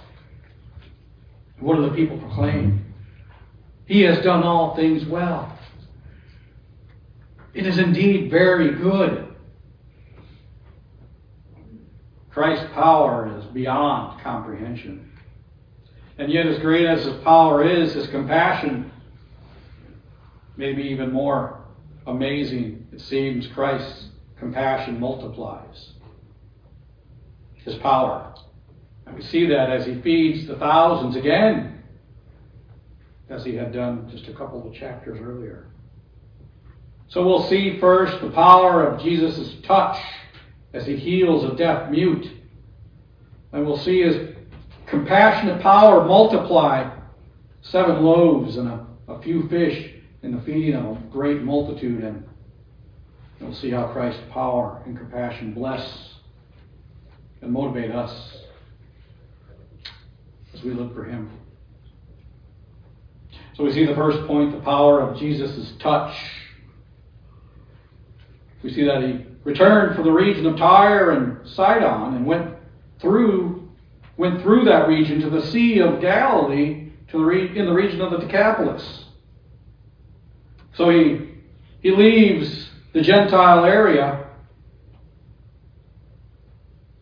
What 1.58 1.76
do 1.76 1.82
the 1.82 1.94
people 1.94 2.18
proclaim? 2.18 2.94
He 3.86 4.02
has 4.02 4.22
done 4.22 4.42
all 4.42 4.76
things 4.76 5.04
well. 5.06 5.58
It 7.54 7.66
is 7.66 7.78
indeed 7.78 8.30
very 8.30 8.74
good. 8.74 9.34
Christ's 12.30 12.66
power 12.74 13.34
is 13.38 13.46
beyond 13.46 14.20
comprehension. 14.20 15.10
And 16.18 16.32
yet, 16.32 16.46
as 16.46 16.58
great 16.60 16.86
as 16.86 17.04
his 17.04 17.16
power 17.22 17.66
is, 17.66 17.92
his 17.92 18.06
compassion 18.08 18.90
may 20.56 20.72
be 20.72 20.82
even 20.84 21.12
more 21.12 21.60
amazing. 22.06 22.86
It 22.92 23.00
seems 23.00 23.46
Christ's 23.48 24.08
compassion 24.38 24.98
multiplies 24.98 25.92
his 27.66 27.74
power. 27.76 28.34
And 29.06 29.16
we 29.16 29.22
see 29.22 29.46
that 29.46 29.70
as 29.70 29.84
he 29.84 30.00
feeds 30.00 30.46
the 30.46 30.56
thousands 30.56 31.16
again, 31.16 31.82
as 33.28 33.44
he 33.44 33.54
had 33.54 33.72
done 33.72 34.08
just 34.10 34.28
a 34.28 34.32
couple 34.32 34.66
of 34.66 34.72
chapters 34.72 35.18
earlier. 35.20 35.66
So 37.08 37.26
we'll 37.26 37.48
see 37.48 37.78
first 37.78 38.20
the 38.20 38.30
power 38.30 38.86
of 38.86 39.02
Jesus' 39.02 39.56
touch 39.64 39.98
as 40.72 40.86
he 40.86 40.96
heals 40.96 41.44
a 41.44 41.56
deaf 41.56 41.90
mute. 41.90 42.26
And 43.52 43.66
we'll 43.66 43.78
see 43.78 44.02
his 44.02 44.35
compassionate 44.86 45.62
power 45.62 46.04
multiply 46.04 46.96
seven 47.62 48.02
loaves 48.02 48.56
and 48.56 48.68
a, 48.68 48.86
a 49.08 49.20
few 49.22 49.48
fish 49.48 49.92
in 50.22 50.34
the 50.34 50.42
feeding 50.42 50.74
of 50.74 50.96
a 50.96 51.00
great 51.10 51.42
multitude. 51.42 52.02
And 52.04 52.24
we'll 53.40 53.54
see 53.54 53.70
how 53.70 53.88
Christ's 53.92 54.22
power 54.32 54.82
and 54.86 54.96
compassion 54.96 55.52
bless 55.52 56.14
and 57.42 57.52
motivate 57.52 57.90
us 57.90 58.38
as 60.54 60.62
we 60.62 60.72
look 60.72 60.94
for 60.94 61.04
him. 61.04 61.30
So 63.54 63.64
we 63.64 63.72
see 63.72 63.86
the 63.86 63.94
first 63.94 64.26
point, 64.26 64.52
the 64.52 64.60
power 64.60 65.00
of 65.00 65.18
Jesus' 65.18 65.72
touch. 65.80 66.14
We 68.62 68.72
see 68.72 68.84
that 68.84 69.02
he 69.02 69.24
returned 69.44 69.94
from 69.94 70.04
the 70.04 70.12
region 70.12 70.44
of 70.46 70.56
Tyre 70.56 71.12
and 71.12 71.48
Sidon 71.48 72.14
and 72.14 72.26
went 72.26 72.54
through 73.00 73.55
went 74.16 74.42
through 74.42 74.64
that 74.64 74.88
region 74.88 75.20
to 75.20 75.30
the 75.30 75.42
Sea 75.46 75.80
of 75.80 76.00
Galilee 76.00 76.90
to 77.08 77.18
the 77.18 77.24
re- 77.24 77.56
in 77.56 77.66
the 77.66 77.72
region 77.72 78.00
of 78.00 78.10
the 78.10 78.18
Decapolis. 78.18 79.04
So 80.74 80.90
he 80.90 81.30
he 81.80 81.90
leaves 81.90 82.70
the 82.92 83.02
Gentile 83.02 83.64
area 83.64 84.26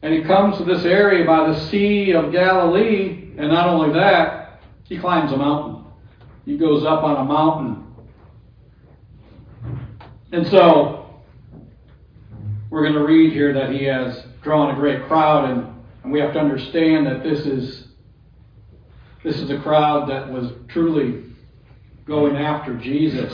and 0.05 0.13
he 0.13 0.21
comes 0.21 0.59
to 0.59 0.65
this 0.65 0.85
area 0.85 1.25
by 1.25 1.49
the 1.51 1.59
Sea 1.71 2.13
of 2.13 2.31
Galilee, 2.31 3.33
and 3.39 3.49
not 3.49 3.69
only 3.69 3.91
that, 3.95 4.61
he 4.83 4.99
climbs 4.99 5.33
a 5.33 5.37
mountain. 5.39 5.83
He 6.45 6.59
goes 6.59 6.85
up 6.85 7.03
on 7.03 7.17
a 7.17 7.25
mountain. 7.25 7.87
And 10.31 10.47
so 10.49 11.23
we're 12.69 12.83
going 12.83 12.93
to 12.93 13.07
read 13.07 13.33
here 13.33 13.55
that 13.55 13.71
he 13.71 13.85
has 13.85 14.27
drawn 14.43 14.75
a 14.75 14.79
great 14.79 15.07
crowd, 15.07 15.49
and, 15.49 15.74
and 16.05 16.13
we 16.13 16.21
have 16.21 16.35
to 16.35 16.39
understand 16.39 17.07
that 17.07 17.25
this 17.25 17.41
is 17.47 17.89
this 19.25 19.37
is 19.37 19.51
a 19.51 19.59
crowd 19.61 20.11
that 20.11 20.31
was 20.31 20.53
truly 20.69 21.25
going 22.07 22.37
after 22.37 22.77
Jesus. 22.77 23.33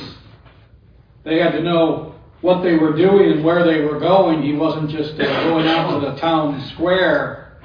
They 1.24 1.40
had 1.40 1.50
to 1.50 1.62
know 1.62 2.14
what 2.40 2.62
they 2.62 2.76
were 2.76 2.96
doing 2.96 3.32
and 3.32 3.44
where 3.44 3.66
they 3.66 3.80
were 3.80 3.98
going. 3.98 4.42
He 4.42 4.54
wasn't 4.54 4.88
just 4.88 5.14
uh, 5.14 5.44
going 5.48 5.66
out 5.66 5.98
to 5.98 6.12
the 6.12 6.16
town 6.20 6.64
square. 6.74 7.60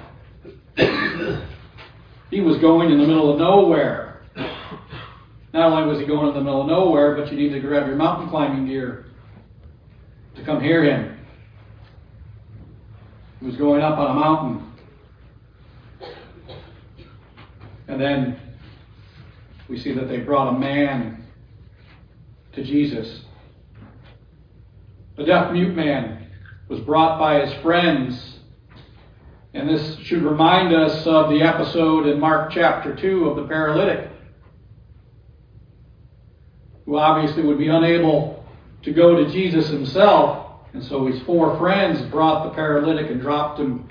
he 2.31 2.41
was 2.41 2.57
going 2.57 2.91
in 2.91 2.97
the 2.97 3.05
middle 3.05 3.31
of 3.31 3.37
nowhere. 3.37 4.23
Not 5.53 5.71
only 5.71 5.87
was 5.87 5.99
he 5.99 6.07
going 6.07 6.29
in 6.29 6.33
the 6.33 6.41
middle 6.41 6.61
of 6.61 6.67
nowhere, 6.67 7.15
but 7.15 7.31
you 7.31 7.37
need 7.37 7.53
to 7.53 7.59
grab 7.59 7.85
your 7.85 7.95
mountain 7.95 8.27
climbing 8.29 8.65
gear 8.65 9.05
to 10.35 10.43
come 10.43 10.59
hear 10.59 10.83
him. 10.83 11.17
He 13.39 13.45
was 13.45 13.55
going 13.55 13.81
up 13.81 13.99
on 13.99 14.17
a 14.17 14.19
mountain. 14.19 14.74
And 17.87 18.01
then 18.01 18.39
we 19.67 19.79
see 19.79 19.93
that 19.93 20.07
they 20.07 20.17
brought 20.17 20.55
a 20.55 20.59
man 20.59 21.23
to 22.53 22.63
Jesus. 22.63 23.21
The 25.17 25.23
deaf 25.23 25.51
mute 25.51 25.75
man 25.75 26.27
was 26.67 26.79
brought 26.81 27.19
by 27.19 27.45
his 27.45 27.53
friends. 27.61 28.39
And 29.53 29.69
this 29.69 29.97
should 29.99 30.23
remind 30.23 30.73
us 30.73 31.05
of 31.05 31.29
the 31.29 31.41
episode 31.41 32.07
in 32.07 32.19
Mark 32.19 32.51
chapter 32.51 32.95
2 32.95 33.29
of 33.29 33.37
the 33.37 33.47
paralytic, 33.47 34.09
who 36.85 36.97
obviously 36.97 37.43
would 37.43 37.57
be 37.57 37.69
unable 37.69 38.45
to 38.83 38.91
go 38.91 39.23
to 39.23 39.31
Jesus 39.31 39.69
himself. 39.69 40.59
And 40.73 40.83
so 40.83 41.05
his 41.05 41.21
four 41.21 41.57
friends 41.57 42.01
brought 42.11 42.43
the 42.43 42.49
paralytic 42.49 43.09
and 43.09 43.21
dropped 43.21 43.59
him, 43.59 43.87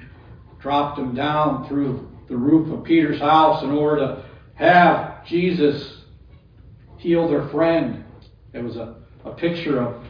dropped 0.60 0.98
him 0.98 1.14
down 1.14 1.66
through 1.66 2.13
the 2.34 2.40
roof 2.40 2.68
of 2.72 2.82
Peter's 2.82 3.20
house 3.20 3.62
in 3.62 3.70
order 3.70 4.00
to 4.00 4.24
have 4.54 5.24
Jesus 5.24 5.98
heal 6.98 7.28
their 7.28 7.48
friend. 7.50 8.04
It 8.52 8.58
was 8.58 8.74
a, 8.74 8.96
a 9.24 9.30
picture 9.30 9.80
of, 9.80 10.04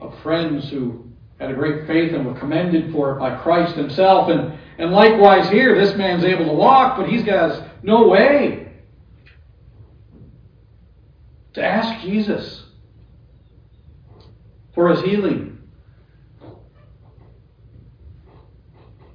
of 0.00 0.16
friends 0.20 0.70
who 0.70 1.10
had 1.40 1.50
a 1.50 1.54
great 1.54 1.88
faith 1.88 2.12
and 2.12 2.24
were 2.24 2.38
commended 2.38 2.92
for 2.92 3.16
it 3.16 3.18
by 3.18 3.36
Christ 3.42 3.74
himself. 3.74 4.28
And, 4.28 4.56
and 4.78 4.92
likewise 4.92 5.50
here, 5.50 5.76
this 5.76 5.96
man's 5.96 6.22
able 6.22 6.44
to 6.44 6.52
walk, 6.52 6.96
but 6.96 7.08
he's 7.08 7.24
got 7.24 7.60
no 7.82 8.06
way 8.06 8.72
to 11.54 11.64
ask 11.64 12.04
Jesus 12.04 12.66
for 14.76 14.90
his 14.90 15.02
healing. 15.02 15.58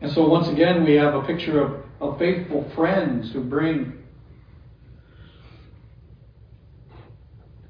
And 0.01 0.11
so 0.11 0.27
once 0.27 0.49
again, 0.49 0.83
we 0.83 0.95
have 0.95 1.15
a 1.15 1.21
picture 1.21 1.61
of, 1.61 1.83
of 2.03 2.19
faithful 2.19 2.69
friends 2.75 3.31
who 3.31 3.41
bring 3.43 3.97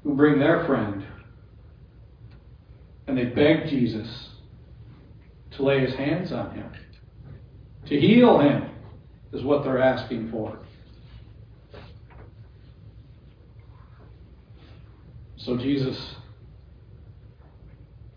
who 0.02 0.14
bring 0.14 0.38
their 0.38 0.66
friend 0.66 1.04
and 3.06 3.16
they 3.16 3.24
beg 3.24 3.68
Jesus 3.68 4.30
to 5.52 5.62
lay 5.62 5.80
his 5.80 5.94
hands 5.94 6.32
on 6.32 6.50
him, 6.50 6.70
to 7.86 8.00
heal 8.00 8.40
him, 8.40 8.70
is 9.32 9.42
what 9.42 9.62
they're 9.62 9.80
asking 9.80 10.30
for. 10.30 10.58
So 15.36 15.56
Jesus 15.56 16.16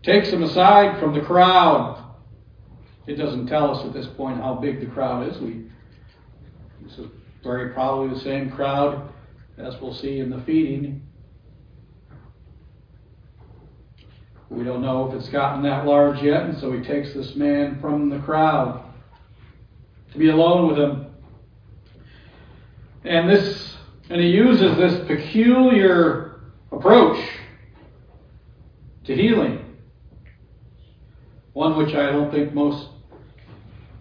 takes 0.02 0.30
him 0.30 0.42
aside 0.42 0.98
from 0.98 1.14
the 1.14 1.20
crowd 1.20 2.04
it 3.08 3.14
doesn't 3.16 3.46
tell 3.46 3.74
us 3.74 3.84
at 3.86 3.94
this 3.94 4.06
point 4.06 4.38
how 4.38 4.54
big 4.54 4.80
the 4.80 4.86
crowd 4.86 5.26
is. 5.32 5.40
We 5.40 5.64
this 6.88 6.98
is 6.98 7.06
very 7.42 7.72
probably 7.74 8.14
the 8.14 8.20
same 8.20 8.50
crowd 8.50 9.12
as 9.58 9.78
we'll 9.80 9.94
see 9.94 10.20
in 10.20 10.30
the 10.30 10.40
feeding. 10.42 11.02
We 14.48 14.64
don't 14.64 14.80
know 14.80 15.08
if 15.08 15.14
it's 15.14 15.28
gotten 15.28 15.62
that 15.64 15.84
large 15.84 16.22
yet, 16.22 16.44
and 16.44 16.58
so 16.58 16.72
he 16.72 16.82
takes 16.82 17.12
this 17.12 17.36
man 17.36 17.78
from 17.80 18.08
the 18.08 18.18
crowd 18.20 18.82
to 20.12 20.18
be 20.18 20.30
alone 20.30 20.68
with 20.68 20.78
him. 20.78 21.06
And 23.04 23.28
this 23.28 23.76
and 24.08 24.20
he 24.20 24.28
uses 24.28 24.76
this 24.78 25.06
peculiar 25.06 26.40
approach 26.72 27.22
to 29.04 29.14
healing. 29.14 29.76
One 31.52 31.76
which 31.76 31.94
I 31.94 32.10
don't 32.10 32.30
think 32.30 32.54
most 32.54 32.88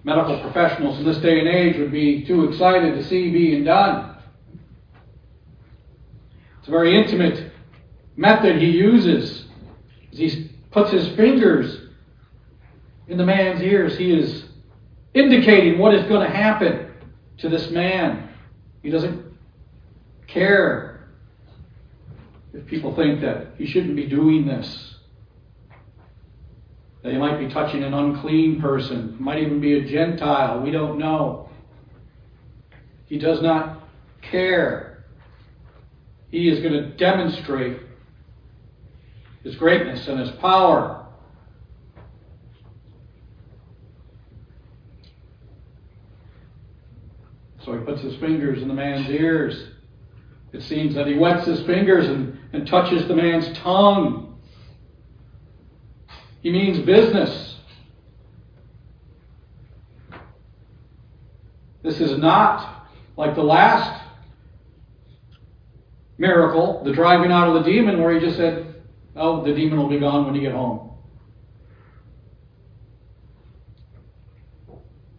medical 0.08 0.40
professionals 0.40 0.98
in 1.00 1.06
this 1.06 1.18
day 1.18 1.38
and 1.38 1.50
age 1.50 1.76
would 1.78 1.92
be 1.92 2.26
too 2.26 2.46
excited 2.46 2.96
to 2.96 3.04
see 3.04 3.30
being 3.30 3.66
done. 3.66 4.16
It's 6.60 6.70
a 6.70 6.72
very 6.72 6.96
intimate 6.98 7.52
method 8.16 8.56
he 8.56 8.70
uses. 8.70 9.48
As 10.14 10.18
he 10.18 10.50
puts 10.72 10.92
his 10.92 11.10
fingers 11.18 11.90
in 13.10 13.18
the 13.18 13.26
man's 13.26 13.62
ears, 13.62 13.98
he 13.98 14.14
is 14.14 14.46
indicating 15.14 15.78
what 15.78 15.94
is 15.94 16.08
going 16.08 16.26
to 16.26 16.34
happen 16.34 16.90
to 17.40 17.50
this 17.50 17.70
man. 17.70 18.30
He 18.84 18.90
doesn't 18.90 19.26
care 20.26 21.10
if 22.54 22.66
people 22.66 22.96
think 22.96 23.20
that 23.20 23.56
he 23.58 23.66
shouldn't 23.66 23.98
be 23.98 24.06
doing 24.06 24.48
this. 24.48 24.97
That 27.04 27.12
he 27.12 27.18
might 27.18 27.40
be 27.40 27.48
touching 27.48 27.84
an 27.84 27.94
unclean 27.94 28.60
person, 28.60 29.16
might 29.20 29.40
even 29.40 29.60
be 29.62 29.78
a 29.78 29.86
Gentile. 29.86 30.62
We 30.62 30.72
don't 30.72 30.98
know. 30.98 31.50
He 33.06 33.18
does 33.18 33.42
not 33.42 33.88
care. 34.22 35.06
He 36.30 36.50
is 36.50 36.60
going 36.60 36.74
to 36.74 36.90
demonstrate 36.98 37.80
his 39.44 39.56
greatness 39.56 40.08
and 40.08 40.20
his 40.20 40.32
power. 40.32 41.06
So 47.64 47.78
he 47.78 47.84
puts 47.84 48.02
his 48.02 48.16
fingers 48.16 48.62
in 48.62 48.68
the 48.68 48.74
man's 48.74 49.10
ears. 49.10 49.70
It 50.54 50.62
seems 50.64 50.96
that 50.96 51.08
he 51.08 51.16
wets 51.16 51.46
his 51.46 51.62
fingers 51.66 52.08
and, 52.08 52.40
and 52.54 52.66
touches 52.68 53.08
the 53.08 53.16
man's 53.16 53.58
tongue. 53.58 54.27
He 56.48 56.54
means 56.54 56.80
business. 56.80 57.58
This 61.84 62.00
is 62.00 62.18
not 62.18 62.88
like 63.18 63.36
the 63.36 63.44
last 63.44 64.02
miracle, 66.18 66.86
the 66.86 66.94
driving 66.94 67.34
out 67.34 67.50
of 67.50 67.56
the 67.56 67.70
demon, 67.70 68.02
where 68.02 68.18
he 68.18 68.26
just 68.26 68.38
said, 68.38 68.82
Oh, 69.14 69.44
the 69.44 69.54
demon 69.54 69.78
will 69.78 69.90
be 69.90 70.00
gone 70.00 70.26
when 70.26 70.36
you 70.36 70.40
get 70.40 70.54
home. 70.54 70.92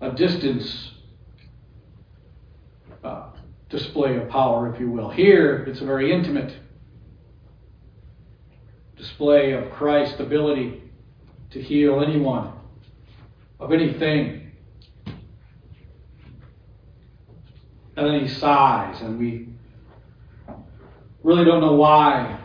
A 0.00 0.12
distance 0.12 0.92
uh, 3.04 3.32
display 3.68 4.16
of 4.16 4.30
power, 4.30 4.73
if 4.73 4.80
you 4.80 4.90
will. 4.90 5.11
Here, 5.11 5.66
it's 5.68 5.82
a 5.82 5.85
very 5.85 6.11
intimate 6.11 6.56
display 8.97 9.52
of 9.52 9.70
Christ's 9.73 10.20
ability 10.20 10.85
to 11.50 11.62
heal 11.62 12.00
anyone 12.00 12.52
of 13.58 13.72
anything. 13.72 14.52
And 17.96 18.22
he 18.22 18.28
sighs, 18.28 19.00
and 19.00 19.18
we 19.18 19.48
really 21.24 21.44
don't 21.44 21.60
know 21.60 21.74
why. 21.74 22.38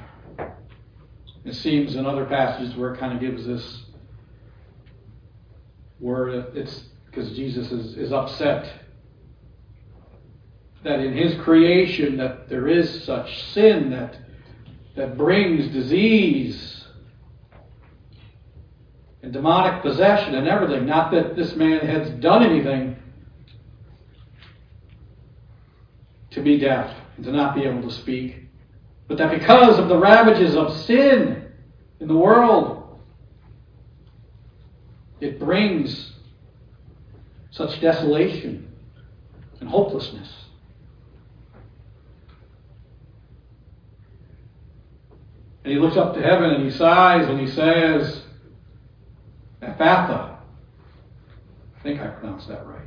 It 1.46 1.54
seems 1.54 1.96
in 1.96 2.06
other 2.06 2.26
passages 2.26 2.76
where 2.76 2.94
it 2.94 3.00
kind 3.00 3.14
of 3.14 3.20
gives 3.20 3.46
this 3.46 3.84
where 6.00 6.28
it's 6.54 6.86
because 7.06 7.32
Jesus 7.34 7.72
is, 7.72 7.96
is 7.96 8.12
upset 8.12 8.82
that 10.84 11.00
in 11.00 11.14
his 11.14 11.40
creation 11.42 12.18
that 12.18 12.50
there 12.50 12.68
is 12.68 13.04
such 13.06 13.52
sin 13.54 13.90
that 13.92 14.18
that 14.96 15.18
brings 15.18 15.72
disease 15.72 16.73
and 19.24 19.32
demonic 19.32 19.82
possession 19.82 20.36
and 20.36 20.48
everything. 20.48 20.86
Not 20.86 21.12
that 21.12 21.36
this 21.36 21.56
man 21.56 21.80
has 21.80 22.10
done 22.20 22.44
anything 22.44 22.98
to 26.32 26.42
be 26.42 26.60
deaf 26.60 26.94
and 27.16 27.26
to 27.26 27.32
not 27.32 27.56
be 27.56 27.62
able 27.64 27.82
to 27.90 27.96
speak, 27.96 28.36
but 29.08 29.18
that 29.18 29.32
because 29.32 29.80
of 29.80 29.88
the 29.88 29.98
ravages 29.98 30.56
of 30.56 30.76
sin 30.82 31.52
in 32.02 32.08
the 32.08 32.16
world, 32.16 33.00
it 35.22 35.40
brings 35.40 36.12
such 37.52 37.80
desolation 37.80 38.68
and 39.62 39.70
hopelessness. 39.70 40.30
And 45.64 45.72
he 45.72 45.80
looks 45.80 45.96
up 45.96 46.14
to 46.16 46.22
heaven 46.22 46.50
and 46.50 46.70
he 46.70 46.78
sighs 46.78 47.30
and 47.30 47.40
he 47.40 47.48
says, 47.48 48.23
Ephphatha. 49.64 50.38
I 51.78 51.84
think 51.84 52.02
I 52.02 52.08
pronounced 52.08 52.48
that 52.48 52.66
right. 52.68 52.80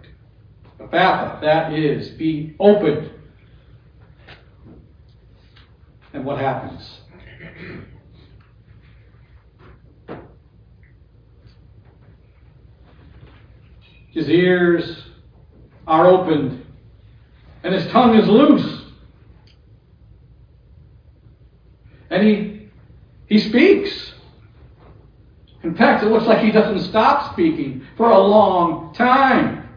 Ephphatha, 0.81 1.41
that 1.41 1.73
is, 1.73 2.11
be 2.11 2.55
opened. 2.61 3.11
And 6.13 6.25
what 6.25 6.39
happens? 6.39 7.01
His 14.11 14.31
ears 14.31 15.05
are 15.87 16.07
opened, 16.07 16.65
and 17.63 17.75
his 17.75 17.87
tongue 17.93 18.17
is 18.19 18.27
loose. 18.27 18.85
And 22.09 22.27
he, 22.27 22.69
he 23.27 23.39
speaks. 23.39 24.13
In 25.67 25.75
fact, 25.75 26.05
it 26.05 26.07
looks 26.07 26.27
like 26.27 26.45
he 26.45 26.53
doesn't 26.53 26.89
stop 26.89 27.33
speaking 27.33 27.85
for 27.97 28.09
a 28.09 28.19
long 28.19 28.95
time. 28.95 29.69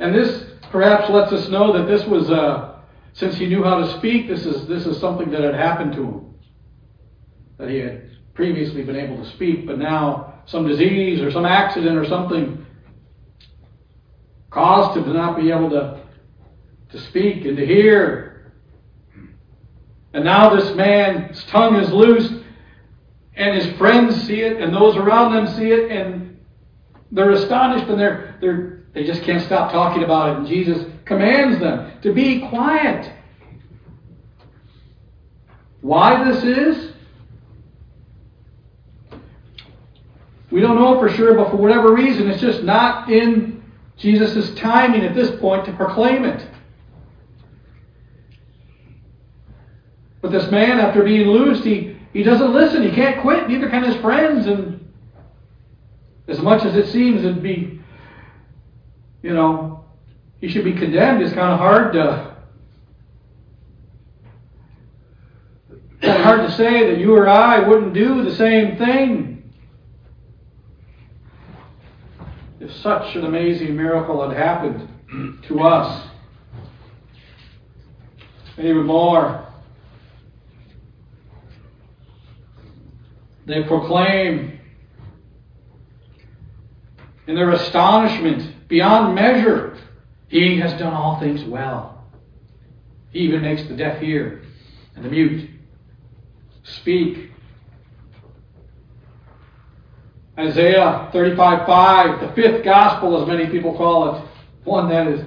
And 0.00 0.14
this 0.14 0.52
perhaps 0.70 1.10
lets 1.10 1.32
us 1.32 1.50
know 1.50 1.70
that 1.74 1.86
this 1.86 2.06
was, 2.06 2.30
uh, 2.30 2.78
since 3.12 3.36
he 3.36 3.46
knew 3.46 3.62
how 3.62 3.80
to 3.80 3.98
speak, 3.98 4.26
this 4.26 4.46
is, 4.46 4.66
this 4.66 4.86
is 4.86 4.98
something 4.98 5.30
that 5.32 5.42
had 5.42 5.54
happened 5.54 5.92
to 5.96 6.02
him. 6.02 6.34
That 7.58 7.68
he 7.68 7.76
had 7.76 8.08
previously 8.32 8.82
been 8.82 8.96
able 8.96 9.22
to 9.22 9.30
speak, 9.32 9.66
but 9.66 9.78
now 9.78 10.40
some 10.46 10.66
disease 10.66 11.20
or 11.20 11.30
some 11.30 11.44
accident 11.44 11.98
or 11.98 12.06
something 12.06 12.64
caused 14.48 14.96
him 14.96 15.04
to 15.04 15.12
not 15.12 15.36
be 15.36 15.50
able 15.50 15.68
to, 15.68 16.00
to 16.88 17.00
speak 17.08 17.44
and 17.44 17.58
to 17.58 17.66
hear. 17.66 18.54
And 20.14 20.24
now 20.24 20.56
this 20.56 20.74
man's 20.74 21.44
tongue 21.44 21.76
is 21.76 21.90
loose, 21.90 22.45
and 23.36 23.54
his 23.54 23.76
friends 23.76 24.20
see 24.26 24.40
it, 24.40 24.60
and 24.60 24.74
those 24.74 24.96
around 24.96 25.32
them 25.32 25.46
see 25.54 25.70
it, 25.70 25.90
and 25.90 26.38
they're 27.12 27.30
astonished, 27.30 27.88
and 27.88 28.00
they're, 28.00 28.36
they're, 28.40 28.84
they 28.94 29.04
just 29.04 29.22
can't 29.22 29.42
stop 29.42 29.70
talking 29.70 30.02
about 30.02 30.30
it. 30.30 30.38
And 30.38 30.46
Jesus 30.46 30.86
commands 31.04 31.60
them 31.60 31.92
to 32.02 32.12
be 32.12 32.40
quiet. 32.48 33.12
Why 35.82 36.24
this 36.24 36.42
is? 36.42 36.92
We 40.50 40.60
don't 40.60 40.76
know 40.76 40.98
for 40.98 41.08
sure, 41.10 41.34
but 41.34 41.50
for 41.50 41.56
whatever 41.56 41.92
reason, 41.92 42.30
it's 42.30 42.40
just 42.40 42.62
not 42.62 43.10
in 43.10 43.62
Jesus' 43.96 44.54
timing 44.54 45.02
at 45.02 45.14
this 45.14 45.38
point 45.40 45.64
to 45.66 45.72
proclaim 45.72 46.24
it. 46.24 46.48
But 50.22 50.32
this 50.32 50.50
man, 50.50 50.80
after 50.80 51.04
being 51.04 51.28
loosed, 51.28 51.64
he, 51.64 51.95
he 52.16 52.22
doesn't 52.22 52.52
listen. 52.52 52.82
He 52.82 52.90
can't 52.90 53.20
quit, 53.20 53.48
neither 53.48 53.68
can 53.68 53.82
his 53.82 53.96
friends. 53.96 54.46
And 54.46 54.92
as 56.28 56.40
much 56.40 56.64
as 56.64 56.74
it 56.74 56.90
seems 56.90 57.24
it'd 57.24 57.42
be, 57.42 57.80
you 59.22 59.34
know, 59.34 59.84
he 60.40 60.48
should 60.48 60.64
be 60.64 60.72
condemned, 60.72 61.22
it's 61.22 61.34
kind 61.34 61.52
of 61.52 61.58
hard 61.58 61.92
to. 61.92 62.34
Hard 66.02 66.48
to 66.48 66.56
say 66.56 66.90
that 66.90 66.98
you 66.98 67.14
or 67.14 67.28
I 67.28 67.58
wouldn't 67.66 67.94
do 67.94 68.22
the 68.24 68.34
same 68.34 68.76
thing. 68.76 69.36
if 72.66 72.74
such 72.76 73.14
an 73.14 73.24
amazing 73.24 73.76
miracle 73.76 74.28
had 74.28 74.36
happened 74.36 74.88
to 75.46 75.60
us. 75.60 76.08
Even 78.58 78.84
more, 78.84 79.45
they 83.46 83.62
proclaim 83.62 84.60
in 87.26 87.34
their 87.34 87.50
astonishment 87.50 88.68
beyond 88.68 89.14
measure, 89.14 89.76
He 90.28 90.58
has 90.58 90.72
done 90.78 90.92
all 90.92 91.18
things 91.18 91.42
well. 91.44 92.04
He 93.10 93.20
even 93.20 93.42
makes 93.42 93.64
the 93.64 93.76
deaf 93.76 94.00
hear 94.00 94.42
and 94.94 95.04
the 95.04 95.08
mute 95.08 95.48
speak 96.64 97.30
Isaiah 100.38 101.08
35:5, 101.14 102.20
the 102.20 102.28
fifth 102.34 102.62
gospel, 102.62 103.20
as 103.22 103.26
many 103.26 103.46
people 103.46 103.74
call 103.74 104.16
it. 104.16 104.22
One 104.64 104.88
that 104.90 105.06
is, 105.06 105.24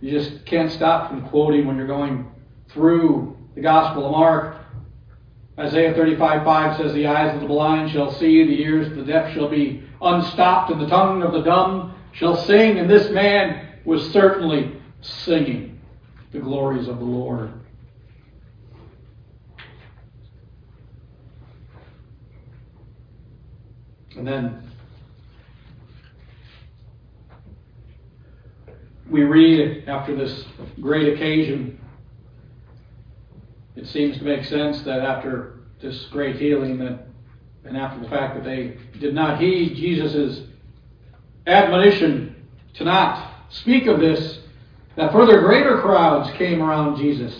you 0.00 0.10
just 0.10 0.46
can't 0.46 0.70
stop 0.70 1.10
from 1.10 1.28
quoting 1.28 1.66
when 1.66 1.76
you're 1.76 1.86
going 1.86 2.30
through 2.68 3.36
the 3.54 3.60
Gospel 3.60 4.06
of 4.06 4.12
Mark. 4.12 4.56
Isaiah 5.58 5.92
35:5 5.92 6.76
says, 6.78 6.94
The 6.94 7.06
eyes 7.06 7.34
of 7.34 7.42
the 7.42 7.46
blind 7.46 7.90
shall 7.90 8.10
see, 8.12 8.44
the 8.44 8.62
ears 8.62 8.86
of 8.86 8.96
the 8.96 9.04
deaf 9.04 9.34
shall 9.34 9.48
be 9.48 9.82
unstopped, 10.00 10.70
and 10.70 10.80
the 10.80 10.86
tongue 10.86 11.22
of 11.22 11.32
the 11.32 11.42
dumb 11.42 11.94
shall 12.12 12.36
sing. 12.36 12.78
And 12.78 12.88
this 12.88 13.10
man 13.10 13.68
was 13.84 14.10
certainly 14.12 14.76
singing 15.02 15.80
the 16.32 16.38
glories 16.38 16.88
of 16.88 16.98
the 16.98 17.04
Lord. 17.04 17.52
And 24.16 24.26
then 24.26 24.62
we 29.10 29.24
read 29.24 29.88
after 29.88 30.14
this 30.14 30.44
great 30.80 31.12
occasion, 31.12 31.78
it 33.76 33.86
seems 33.86 34.18
to 34.18 34.24
make 34.24 34.44
sense 34.44 34.82
that 34.82 35.00
after 35.00 35.60
this 35.80 36.06
great 36.10 36.36
healing 36.36 36.78
that 36.78 37.06
And 37.64 37.76
after 37.76 38.00
the 38.00 38.08
fact 38.08 38.34
that 38.34 38.44
they 38.44 38.76
did 38.98 39.14
not 39.14 39.40
heed 39.40 39.76
Jesus' 39.76 40.46
admonition 41.46 42.34
to 42.74 42.84
not 42.84 43.34
speak 43.50 43.86
of 43.86 44.00
this, 44.00 44.40
that 44.96 45.12
further 45.12 45.40
greater 45.40 45.80
crowds 45.80 46.30
came 46.36 46.62
around 46.62 46.96
Jesus. 46.96 47.34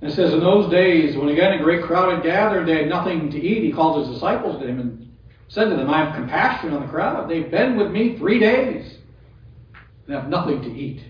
And 0.00 0.10
it 0.10 0.14
says, 0.14 0.32
In 0.32 0.40
those 0.40 0.70
days, 0.70 1.16
when 1.16 1.28
again 1.28 1.54
a 1.54 1.62
great 1.62 1.82
crowd 1.82 2.14
had 2.14 2.22
gathered, 2.22 2.66
they 2.66 2.76
had 2.76 2.88
nothing 2.88 3.30
to 3.30 3.38
eat. 3.38 3.64
He 3.64 3.72
called 3.72 4.06
his 4.06 4.14
disciples 4.14 4.60
to 4.60 4.68
him 4.68 4.80
and 4.80 5.16
said 5.48 5.68
to 5.68 5.76
them, 5.76 5.90
I 5.90 6.04
have 6.04 6.14
compassion 6.14 6.72
on 6.72 6.82
the 6.82 6.88
crowd. 6.88 7.28
They've 7.28 7.50
been 7.50 7.76
with 7.76 7.90
me 7.90 8.16
three 8.16 8.38
days 8.38 8.98
and 10.06 10.14
have 10.14 10.28
nothing 10.28 10.62
to 10.62 10.68
eat. 10.68 11.02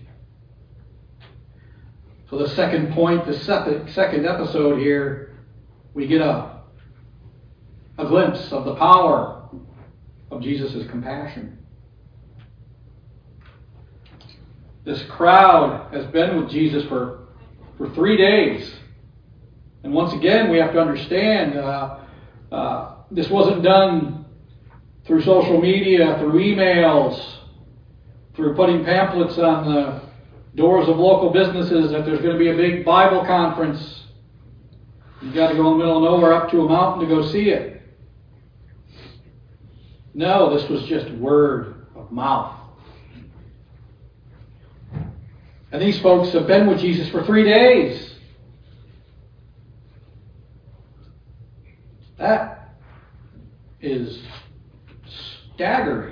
So, 2.29 2.37
the 2.37 2.49
second 2.49 2.93
point, 2.93 3.25
the 3.25 3.39
second 3.39 4.25
episode 4.25 4.79
here, 4.79 5.35
we 5.95 6.05
get 6.05 6.21
a, 6.21 6.61
a 7.97 8.05
glimpse 8.05 8.51
of 8.51 8.65
the 8.65 8.75
power 8.75 9.49
of 10.29 10.41
Jesus' 10.41 10.87
compassion. 10.91 11.57
This 14.85 15.01
crowd 15.09 15.91
has 15.91 16.05
been 16.07 16.39
with 16.39 16.51
Jesus 16.51 16.87
for, 16.87 17.29
for 17.77 17.89
three 17.95 18.15
days. 18.15 18.75
And 19.83 19.91
once 19.91 20.13
again, 20.13 20.51
we 20.51 20.59
have 20.59 20.71
to 20.73 20.79
understand 20.79 21.57
uh, 21.57 21.99
uh, 22.51 22.95
this 23.09 23.27
wasn't 23.29 23.63
done 23.63 24.25
through 25.07 25.23
social 25.23 25.59
media, 25.59 26.17
through 26.19 26.33
emails, 26.33 27.37
through 28.35 28.55
putting 28.55 28.85
pamphlets 28.85 29.37
on 29.39 29.73
the 29.73 30.08
doors 30.59 30.87
of 30.87 30.97
local 30.97 31.31
businesses 31.31 31.91
that 31.91 32.05
there's 32.05 32.21
going 32.21 32.33
to 32.33 32.37
be 32.37 32.49
a 32.49 32.55
big 32.55 32.85
Bible 32.85 33.25
conference. 33.25 34.03
You've 35.21 35.33
got 35.33 35.49
to 35.49 35.55
go 35.55 35.71
in 35.71 35.79
the 35.79 35.85
middle 35.85 35.97
of 35.97 36.03
nowhere 36.03 36.33
up 36.33 36.51
to 36.51 36.61
a 36.61 36.69
mountain 36.69 37.07
to 37.07 37.15
go 37.15 37.27
see 37.31 37.49
it. 37.49 37.81
No, 40.13 40.53
this 40.53 40.69
was 40.69 40.83
just 40.83 41.09
word 41.11 41.87
of 41.95 42.11
mouth. 42.11 42.55
And 45.71 45.81
these 45.81 45.99
folks 46.01 46.33
have 46.33 46.47
been 46.47 46.67
with 46.67 46.79
Jesus 46.79 47.09
for 47.09 47.23
three 47.25 47.43
days. 47.43 48.15
That 52.17 52.75
is 53.79 54.21
staggering. 55.53 56.08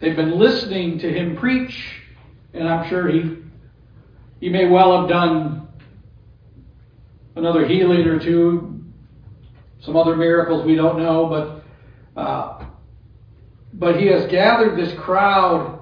They've 0.00 0.16
been 0.16 0.38
listening 0.38 0.98
to 1.00 1.12
him 1.12 1.36
preach, 1.36 2.02
and 2.54 2.68
I'm 2.68 2.88
sure 2.88 3.08
he, 3.08 3.36
he 4.40 4.48
may 4.48 4.66
well 4.68 5.00
have 5.00 5.08
done 5.08 5.68
another 7.34 7.66
healing 7.66 8.06
or 8.06 8.18
two, 8.18 8.84
some 9.80 9.96
other 9.96 10.16
miracles 10.16 10.64
we 10.64 10.74
don't 10.74 10.98
know, 10.98 11.26
but 11.26 12.20
uh, 12.20 12.66
but 13.74 14.00
he 14.00 14.06
has 14.06 14.28
gathered 14.30 14.76
this 14.76 14.92
crowd 14.98 15.78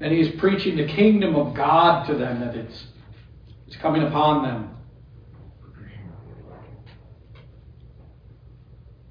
and 0.00 0.12
he's 0.12 0.28
preaching 0.40 0.76
the 0.76 0.86
kingdom 0.86 1.36
of 1.36 1.54
God 1.54 2.06
to 2.08 2.14
them 2.14 2.40
that 2.40 2.56
it's 2.56 2.86
it's 3.66 3.76
coming 3.76 4.02
upon 4.02 4.42
them. 4.42 4.70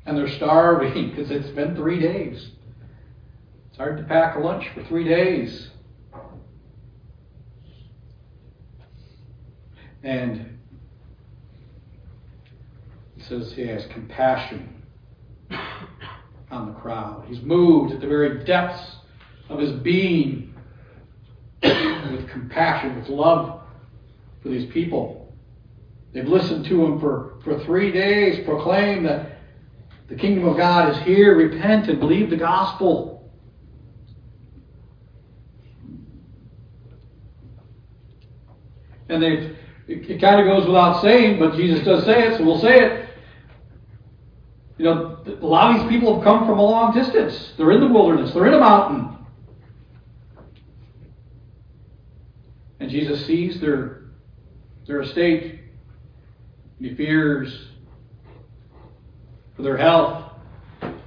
And 0.06 0.18
they're 0.18 0.30
starving 0.30 1.10
because 1.16 1.32
it's 1.32 1.50
been 1.50 1.76
three 1.76 2.00
days. 2.00 2.50
It's 3.74 3.80
hard 3.80 3.98
to 3.98 4.04
pack 4.04 4.36
a 4.36 4.40
lunch 4.40 4.68
for 4.76 4.84
three 4.84 5.04
days. 5.04 5.70
And 10.04 10.60
he 13.16 13.24
says 13.24 13.52
he 13.54 13.66
has 13.66 13.88
compassion 13.88 14.84
on 16.52 16.68
the 16.68 16.80
crowd. 16.80 17.26
He's 17.28 17.42
moved 17.42 17.96
at 17.96 18.00
the 18.00 18.06
very 18.06 18.46
depths 18.46 18.98
of 19.50 19.58
his 19.58 19.72
being 19.72 20.54
with 21.64 22.30
compassion, 22.30 22.96
with 22.96 23.10
love 23.10 23.60
for 24.44 24.50
these 24.50 24.72
people. 24.72 25.34
They've 26.14 26.28
listened 26.28 26.66
to 26.66 26.86
him 26.86 27.00
for, 27.00 27.40
for 27.44 27.58
three 27.66 27.92
days, 27.92 28.46
proclaim 28.46 29.02
that 29.06 29.40
the 30.10 30.16
kingdom 30.16 30.48
of 30.48 30.58
God 30.58 30.92
is 30.92 31.02
here, 31.08 31.36
repent 31.36 31.90
and 31.90 32.00
believe 32.00 32.30
the 32.30 32.38
gospel. 32.38 33.13
And 39.10 39.24
it, 39.24 39.58
it 39.88 40.22
kind 40.22 40.40
of 40.40 40.48
goes 40.48 40.66
without 40.66 41.02
saying, 41.02 41.40
but 41.40 41.56
Jesus 41.56 41.84
does 41.86 42.06
say 42.06 42.28
it, 42.28 42.38
so 42.38 42.46
we'll 42.46 42.60
say 42.60 42.80
it. 42.80 43.10
You 44.78 44.86
know, 44.86 45.24
a 45.26 45.46
lot 45.46 45.76
of 45.76 45.82
these 45.82 45.90
people 45.90 46.16
have 46.16 46.24
come 46.24 46.48
from 46.48 46.60
a 46.60 46.64
long 46.64 46.94
distance. 46.94 47.54
They're 47.58 47.72
in 47.72 47.80
the 47.80 47.88
wilderness, 47.88 48.34
they're 48.34 48.48
in 48.48 48.54
a 48.54 48.60
mountain. 48.60 49.18
And 52.80 52.90
Jesus 52.90 53.26
sees 53.26 53.62
their, 53.62 54.04
their 54.88 55.02
estate. 55.02 55.62
He 56.80 56.94
fears 56.96 57.68
for 59.56 59.62
their 59.62 59.78
health. 59.78 60.32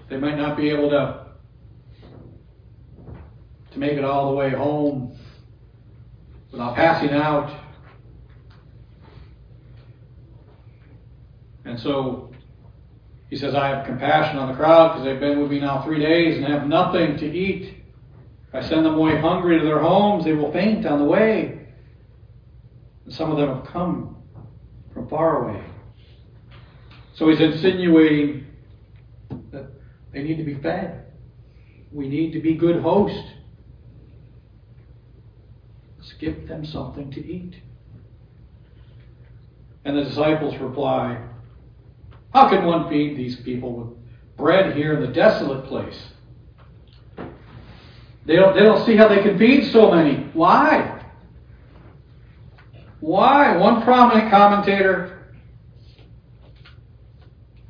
They 0.09 0.17
might 0.17 0.39
not 0.39 0.57
be 0.57 0.71
able 0.71 0.89
to, 0.91 1.27
to 3.73 3.79
make 3.79 3.93
it 3.93 4.05
all 4.05 4.31
the 4.31 4.37
way 4.37 4.51
home 4.51 5.19
without 6.51 6.77
passing 6.77 7.11
out. 7.11 7.66
And 11.67 11.79
so 11.81 12.33
he 13.29 13.37
says, 13.37 13.55
I 13.55 13.69
have 13.69 13.85
compassion 13.85 14.39
on 14.39 14.49
the 14.49 14.55
crowd 14.55 14.93
because 14.93 15.05
they've 15.05 15.19
been 15.19 15.41
with 15.43 15.51
me 15.51 15.59
now 15.59 15.83
three 15.83 15.99
days 15.99 16.37
and 16.37 16.47
have 16.47 16.67
nothing 16.69 17.17
to 17.19 17.27
eat. 17.27 17.75
I 18.53 18.63
send 18.63 18.87
them 18.87 18.95
away 18.95 19.21
hungry 19.21 19.59
to 19.59 19.65
their 19.65 19.81
homes, 19.81 20.25
they 20.25 20.33
will 20.33 20.53
faint 20.53 20.87
on 20.87 21.01
the 21.01 21.05
way. 21.05 21.67
And 23.05 23.13
some 23.13 23.33
of 23.33 23.37
them 23.37 23.49
have 23.49 23.67
come 23.67 24.17
from 24.95 25.09
far 25.09 25.45
away. 25.45 25.63
So 27.15 27.29
he's 27.29 27.41
insinuating 27.41 28.47
that 29.51 29.67
they 30.13 30.23
need 30.23 30.37
to 30.37 30.45
be 30.45 30.55
fed. 30.55 31.07
We 31.91 32.09
need 32.09 32.33
to 32.33 32.41
be 32.41 32.55
good 32.55 32.81
hosts. 32.81 33.29
Let's 35.99 36.13
give 36.13 36.47
them 36.47 36.65
something 36.65 37.11
to 37.11 37.27
eat. 37.27 37.57
And 39.85 39.97
the 39.97 40.05
disciples 40.05 40.57
reply, 40.59 41.21
how 42.37 42.51
can 42.51 42.67
one 42.67 42.87
feed 42.91 43.17
these 43.17 43.37
people 43.37 43.73
with 43.73 44.37
bread 44.37 44.77
here 44.77 44.93
in 44.93 45.01
the 45.01 45.07
desolate 45.11 45.65
place? 45.65 45.99
They 48.27 48.37
don't, 48.37 48.55
they 48.55 48.61
don't 48.61 48.85
see 48.85 48.95
how 48.95 49.09
they 49.09 49.23
can 49.23 49.39
feed 49.39 49.73
so 49.73 49.91
many. 49.91 50.17
Why? 50.35 51.03
Why? 53.01 53.57
One 53.57 53.81
prominent 53.85 54.31
commentator 54.31 55.33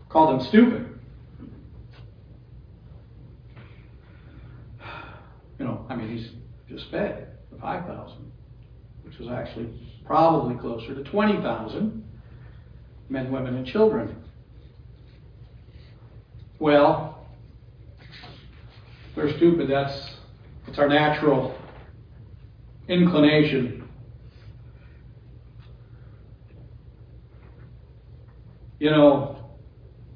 called 0.09 0.41
them 0.41 0.47
stupid. 0.49 0.99
You 5.61 5.65
know, 5.65 5.87
I 5.89 5.95
mean, 5.95 6.09
he's 6.09 6.31
just 6.69 6.91
fed 6.91 7.37
the 7.53 7.61
5,000, 7.61 8.33
which 9.05 9.17
was 9.19 9.29
actually 9.29 9.69
probably 10.05 10.57
closer 10.57 10.93
to 10.93 11.05
20,000 11.05 12.05
men, 13.09 13.31
women, 13.31 13.55
and 13.55 13.65
children. 13.65 14.25
Well, 16.59 17.27
they're 19.15 19.37
stupid. 19.37 19.69
That's 19.71 20.15
it's 20.69 20.79
our 20.79 20.89
natural 20.89 21.57
inclination. 22.89 23.89
You 28.79 28.91
know, 28.91 29.39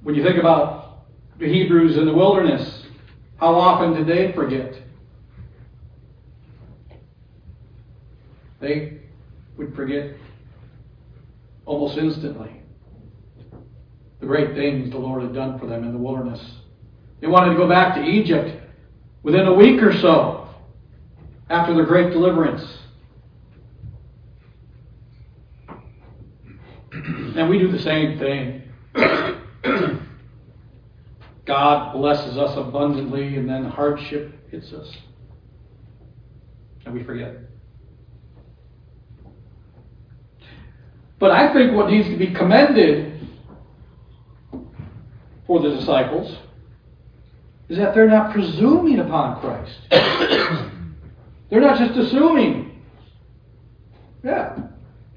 when 0.03 0.15
you 0.15 0.23
think 0.23 0.39
about 0.39 1.07
the 1.39 1.47
Hebrews 1.47 1.97
in 1.97 2.07
the 2.07 2.13
wilderness, 2.13 2.85
how 3.39 3.55
often 3.55 3.95
did 3.95 4.07
they 4.07 4.33
forget? 4.35 4.75
They 8.61 9.01
would 9.57 9.75
forget 9.75 10.15
almost 11.65 11.97
instantly 11.97 12.61
the 14.21 14.27
great 14.27 14.55
things 14.55 14.91
the 14.91 14.99
Lord 14.99 15.23
had 15.23 15.35
done 15.35 15.59
for 15.59 15.67
them 15.67 15.83
in 15.83 15.93
the 15.93 15.99
wilderness. 15.99 16.41
They 17.21 17.27
wanted 17.27 17.53
to 17.53 17.57
go 17.57 17.69
back 17.69 17.95
to 17.95 18.03
Egypt 18.03 18.63
within 19.23 19.47
a 19.47 19.55
week 19.55 19.83
or 19.83 19.97
so 19.99 20.49
after 21.49 21.75
their 21.75 21.85
great 21.85 22.13
deliverance. 22.13 22.79
And 26.93 27.49
we 27.49 27.59
do 27.59 27.71
the 27.71 27.81
same 27.81 28.19
thing. 28.19 28.63
God 31.47 31.93
blesses 31.93 32.37
us 32.37 32.57
abundantly, 32.57 33.37
and 33.37 33.49
then 33.49 33.65
hardship 33.65 34.33
hits 34.51 34.73
us. 34.73 34.89
And 36.85 36.95
we 36.95 37.03
forget. 37.05 37.37
But 41.19 41.31
I 41.31 41.53
think 41.53 41.75
what 41.75 41.91
needs 41.91 42.09
to 42.09 42.17
be 42.17 42.33
commended 42.33 43.20
for 45.51 45.59
the 45.61 45.71
disciples 45.75 46.37
is 47.69 47.77
that 47.77 47.93
they're 47.93 48.09
not 48.09 48.33
presuming 48.33 49.01
upon 49.01 49.41
Christ. 49.41 49.81
they're 51.51 51.61
not 51.61 51.77
just 51.77 51.99
assuming. 51.99 52.81
Yeah, 54.23 54.57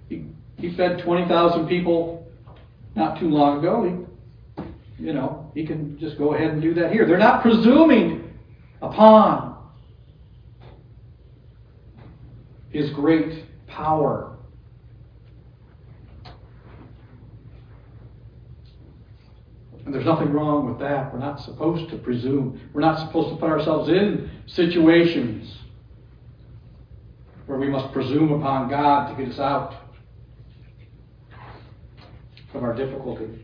he, 0.10 0.26
he 0.58 0.76
fed 0.76 1.04
20,000 1.06 1.68
people 1.68 2.28
not 2.96 3.20
too 3.20 3.30
long 3.30 3.60
ago. 3.60 4.08
He, 4.58 5.06
you 5.06 5.14
know, 5.14 5.52
he 5.54 5.68
can 5.68 6.00
just 6.00 6.18
go 6.18 6.34
ahead 6.34 6.50
and 6.50 6.64
do 6.64 6.74
that 6.74 6.92
here. 6.92 7.06
They're 7.06 7.20
not 7.20 7.44
presuming 7.44 8.34
upon 8.82 9.56
his 12.72 12.90
great 12.90 13.46
power. 13.68 14.33
And 19.86 19.94
there's 19.94 20.06
nothing 20.06 20.32
wrong 20.32 20.70
with 20.70 20.80
that. 20.80 21.14
We're 21.14 21.20
not 21.20 21.42
supposed 21.42 21.90
to 21.90 21.98
presume. 21.98 22.70
We're 22.74 22.82
not 22.82 23.06
supposed 23.06 23.30
to 23.30 23.36
put 23.36 23.50
ourselves 23.50 23.90
in 23.90 24.30
situations 24.48 25.58
where 27.46 27.58
we 27.58 27.68
must 27.68 27.94
presume 27.94 28.32
upon 28.32 28.70
God 28.70 29.10
to 29.10 29.22
get 29.22 29.34
us 29.34 29.40
out 29.40 29.76
of 32.54 32.64
our 32.64 32.74
difficulty. 32.74 33.44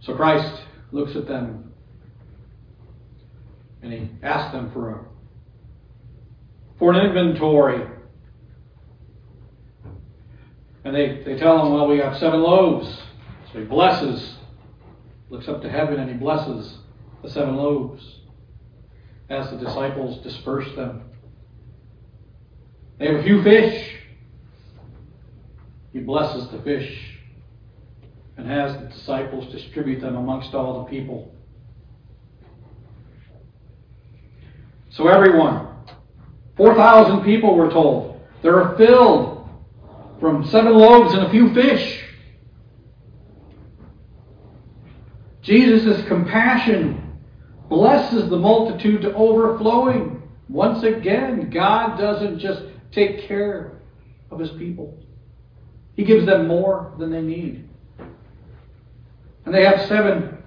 So 0.00 0.16
Christ 0.16 0.62
looks 0.90 1.14
at 1.14 1.28
them 1.28 1.72
and 3.82 3.92
he 3.92 4.10
asks 4.22 4.52
them 4.52 4.72
for 4.72 4.90
a 4.90 5.04
for 6.78 6.92
an 6.92 7.06
inventory. 7.06 7.86
And 10.84 10.94
they, 10.94 11.22
they 11.24 11.36
tell 11.36 11.64
him, 11.64 11.72
well, 11.72 11.86
we 11.86 11.98
have 11.98 12.16
seven 12.18 12.42
loaves. 12.42 12.88
So 13.52 13.60
he 13.60 13.64
blesses, 13.64 14.36
looks 15.30 15.48
up 15.48 15.62
to 15.62 15.70
heaven, 15.70 16.00
and 16.00 16.10
he 16.10 16.16
blesses 16.16 16.78
the 17.22 17.30
seven 17.30 17.56
loaves 17.56 18.20
as 19.30 19.50
the 19.50 19.56
disciples 19.56 20.22
disperse 20.22 20.74
them. 20.74 21.04
They 22.98 23.06
have 23.06 23.16
a 23.16 23.22
few 23.22 23.42
fish. 23.42 23.96
He 25.92 26.00
blesses 26.00 26.50
the 26.50 26.60
fish 26.62 27.18
and 28.36 28.46
has 28.46 28.72
the 28.74 28.88
disciples 28.88 29.52
distribute 29.52 30.00
them 30.00 30.16
amongst 30.16 30.54
all 30.54 30.84
the 30.84 30.90
people. 30.90 31.34
So 34.90 35.08
everyone, 35.08 35.68
4,000 36.56 37.24
people 37.24 37.56
were 37.56 37.70
told, 37.70 38.20
they 38.42 38.48
are 38.48 38.76
filled 38.76 39.41
from 40.22 40.46
seven 40.46 40.72
loaves 40.72 41.12
and 41.14 41.24
a 41.24 41.30
few 41.30 41.52
fish. 41.52 42.04
Jesus' 45.42 46.06
compassion 46.06 47.18
blesses 47.68 48.30
the 48.30 48.36
multitude 48.36 49.02
to 49.02 49.12
overflowing. 49.14 50.22
Once 50.48 50.84
again, 50.84 51.50
God 51.50 51.98
doesn't 51.98 52.38
just 52.38 52.62
take 52.92 53.26
care 53.26 53.80
of 54.30 54.38
his 54.38 54.50
people. 54.50 54.96
He 55.96 56.04
gives 56.04 56.24
them 56.24 56.46
more 56.46 56.94
than 57.00 57.10
they 57.10 57.20
need. 57.20 57.68
And 59.44 59.52
they 59.52 59.64
have 59.64 59.88
seven 59.88 60.38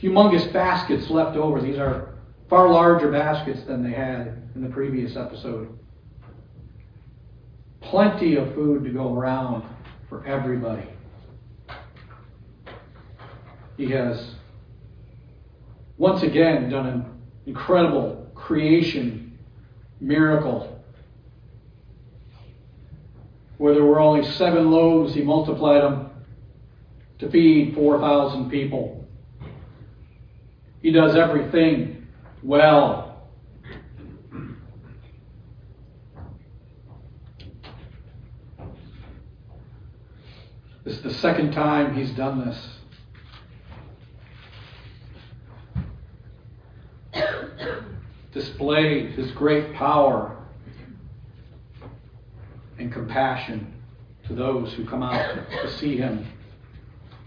humongous 0.00 0.52
baskets 0.52 1.10
left 1.10 1.36
over. 1.36 1.60
These 1.60 1.78
are 1.78 2.14
far 2.48 2.70
larger 2.70 3.10
baskets 3.10 3.64
than 3.64 3.82
they 3.82 3.96
had 3.96 4.48
in 4.54 4.62
the 4.62 4.68
previous 4.68 5.16
episode. 5.16 5.76
Plenty 7.84 8.36
of 8.36 8.54
food 8.54 8.84
to 8.84 8.90
go 8.90 9.14
around 9.14 9.64
for 10.08 10.26
everybody. 10.26 10.88
He 13.76 13.90
has 13.90 14.34
once 15.96 16.22
again 16.22 16.70
done 16.70 16.86
an 16.86 17.04
incredible 17.46 18.30
creation 18.34 19.38
miracle. 20.00 20.82
Where 23.58 23.74
there 23.74 23.84
were 23.84 24.00
only 24.00 24.28
seven 24.32 24.70
loaves, 24.70 25.14
he 25.14 25.22
multiplied 25.22 25.82
them 25.82 26.10
to 27.18 27.30
feed 27.30 27.74
4,000 27.74 28.50
people. 28.50 29.06
He 30.82 30.90
does 30.90 31.16
everything 31.16 32.06
well. 32.42 33.04
This 40.84 40.98
is 40.98 41.03
second 41.18 41.52
time 41.52 41.94
he's 41.94 42.10
done 42.12 42.46
this. 42.46 42.68
Displayed 48.32 49.10
his 49.12 49.30
great 49.32 49.74
power 49.74 50.36
and 52.78 52.92
compassion 52.92 53.72
to 54.26 54.34
those 54.34 54.72
who 54.72 54.84
come 54.84 55.02
out 55.02 55.36
to 55.62 55.70
see 55.78 55.96
him 55.96 56.26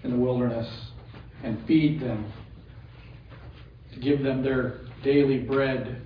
in 0.04 0.12
the 0.12 0.18
wilderness 0.18 0.70
and 1.44 1.66
feed 1.66 2.00
them, 2.00 2.32
to 3.94 4.00
give 4.00 4.22
them 4.22 4.44
their 4.44 4.82
daily 5.04 5.40
bread, 5.40 6.02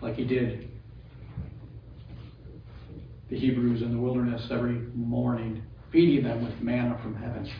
like 0.00 0.14
he 0.14 0.24
did 0.24 0.67
the 3.30 3.38
Hebrews 3.38 3.82
in 3.82 3.92
the 3.92 3.98
wilderness 3.98 4.48
every 4.50 4.80
morning, 4.94 5.62
feeding 5.92 6.24
them 6.24 6.44
with 6.44 6.60
manna 6.60 6.98
from 7.02 7.14
heaven. 7.14 7.50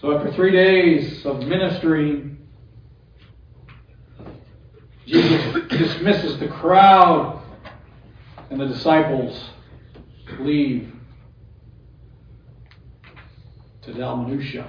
So 0.00 0.16
after 0.16 0.30
three 0.32 0.52
days 0.52 1.24
of 1.24 1.38
ministry, 1.40 2.36
Jesus 5.06 5.68
dismisses 5.68 6.38
the 6.38 6.48
crowd 6.48 7.42
and 8.50 8.60
the 8.60 8.66
disciples 8.66 9.50
leave 10.40 10.92
to 13.82 13.92
Dalmanutha. 13.92 14.68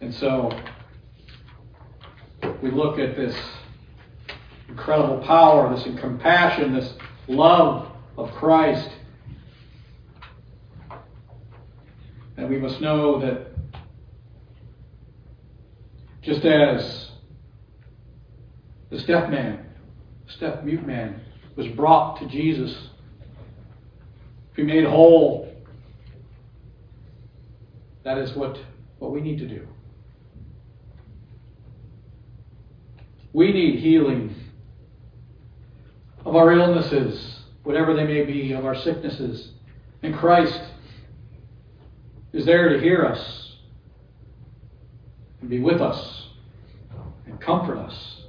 And 0.00 0.14
so 0.14 0.50
we 2.62 2.70
look 2.70 2.98
at 2.98 3.16
this 3.16 3.36
incredible 4.68 5.18
power, 5.26 5.74
this 5.74 5.84
compassion, 6.00 6.74
this 6.74 6.94
love 7.28 7.90
of 8.16 8.30
Christ. 8.32 8.90
And 12.36 12.48
we 12.48 12.58
must 12.58 12.80
know 12.80 13.20
that 13.20 13.48
just 16.22 16.44
as 16.44 17.10
this 18.90 19.04
deaf 19.04 19.30
man, 19.30 19.64
this 20.26 20.36
deaf 20.36 20.64
mute 20.64 20.86
man, 20.86 21.20
was 21.56 21.66
brought 21.68 22.18
to 22.20 22.28
Jesus 22.28 22.88
be 24.54 24.62
made 24.62 24.84
whole, 24.84 25.54
that 28.04 28.18
is 28.18 28.34
what, 28.34 28.58
what 28.98 29.12
we 29.12 29.20
need 29.20 29.38
to 29.38 29.46
do. 29.46 29.66
We 33.36 33.52
need 33.52 33.80
healing 33.80 34.34
of 36.24 36.34
our 36.34 36.52
illnesses, 36.52 37.40
whatever 37.64 37.92
they 37.92 38.06
may 38.06 38.24
be, 38.24 38.52
of 38.54 38.64
our 38.64 38.74
sicknesses. 38.74 39.50
And 40.02 40.16
Christ 40.16 40.58
is 42.32 42.46
there 42.46 42.70
to 42.70 42.80
hear 42.80 43.04
us 43.04 43.56
and 45.42 45.50
be 45.50 45.60
with 45.60 45.82
us 45.82 46.28
and 47.26 47.38
comfort 47.38 47.76
us. 47.76 48.22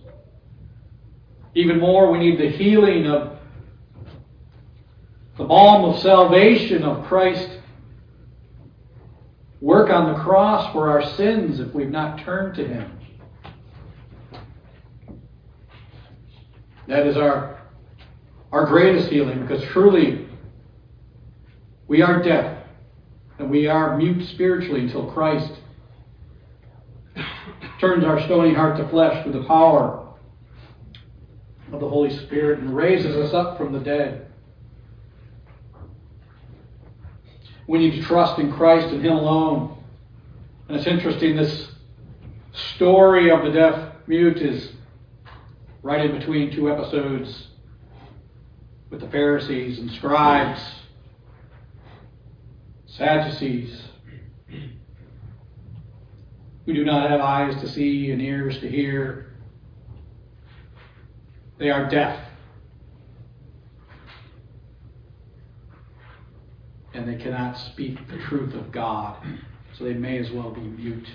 Even 1.55 1.79
more, 1.79 2.11
we 2.11 2.17
need 2.19 2.37
the 2.37 2.49
healing 2.49 3.07
of 3.07 3.37
the 5.37 5.45
balm 5.45 5.85
of 5.85 6.01
salvation 6.01 6.83
of 6.83 7.05
Christ. 7.05 7.49
Work 9.61 9.89
on 9.89 10.11
the 10.11 10.19
cross 10.19 10.69
for 10.73 10.89
our 10.89 11.15
sins 11.15 11.61
if 11.61 11.73
we've 11.73 11.89
not 11.89 12.19
turned 12.25 12.55
to 12.55 12.67
Him. 12.67 12.96
That 16.87 17.05
is 17.05 17.17
our, 17.17 17.61
our 18.51 18.65
greatest 18.65 19.09
healing 19.09 19.41
because 19.41 19.63
truly 19.65 20.27
we 21.87 22.01
are 22.01 22.21
deaf 22.21 22.63
and 23.39 23.49
we 23.49 23.67
are 23.67 23.97
mute 23.97 24.25
spiritually 24.29 24.81
until 24.81 25.11
Christ 25.11 25.51
turns 27.79 28.03
our 28.03 28.21
stony 28.21 28.53
heart 28.53 28.77
to 28.77 28.87
flesh 28.89 29.23
through 29.23 29.33
the 29.33 29.47
power 29.47 30.07
of 31.71 31.79
the 31.79 31.89
Holy 31.89 32.15
Spirit 32.25 32.59
and 32.59 32.75
raises 32.75 33.15
us 33.15 33.33
up 33.33 33.57
from 33.57 33.73
the 33.73 33.79
dead. 33.79 34.27
We 37.67 37.79
need 37.79 37.99
to 37.99 38.01
trust 38.01 38.39
in 38.39 38.51
Christ 38.51 38.87
and 38.87 39.03
Him 39.03 39.11
alone. 39.11 39.77
And 40.67 40.77
it's 40.77 40.87
interesting, 40.87 41.35
this 41.35 41.69
story 42.75 43.29
of 43.29 43.43
the 43.43 43.51
deaf 43.51 43.93
mute 44.07 44.37
is 44.37 44.71
right 45.87 46.03
in 46.05 46.19
between 46.19 46.53
two 46.53 46.69
episodes 46.69 47.47
with 48.89 48.99
the 48.99 49.07
Pharisees 49.07 49.79
and 49.79 49.89
scribes, 49.91 50.59
Sadducees, 52.87 53.83
who 56.65 56.73
do 56.73 56.83
not 56.83 57.09
have 57.09 57.21
eyes 57.21 57.55
to 57.61 57.69
see 57.69 58.11
and 58.11 58.21
ears 58.21 58.59
to 58.59 58.69
hear. 58.69 59.31
They 61.57 61.69
are 61.69 61.89
deaf. 61.89 62.19
And 66.93 67.07
they 67.07 67.15
cannot 67.15 67.57
speak 67.57 68.09
the 68.09 68.17
truth 68.23 68.53
of 68.55 68.73
God, 68.73 69.25
so 69.77 69.85
they 69.85 69.93
may 69.93 70.17
as 70.17 70.31
well 70.31 70.51
be 70.51 70.59
mute. 70.59 71.07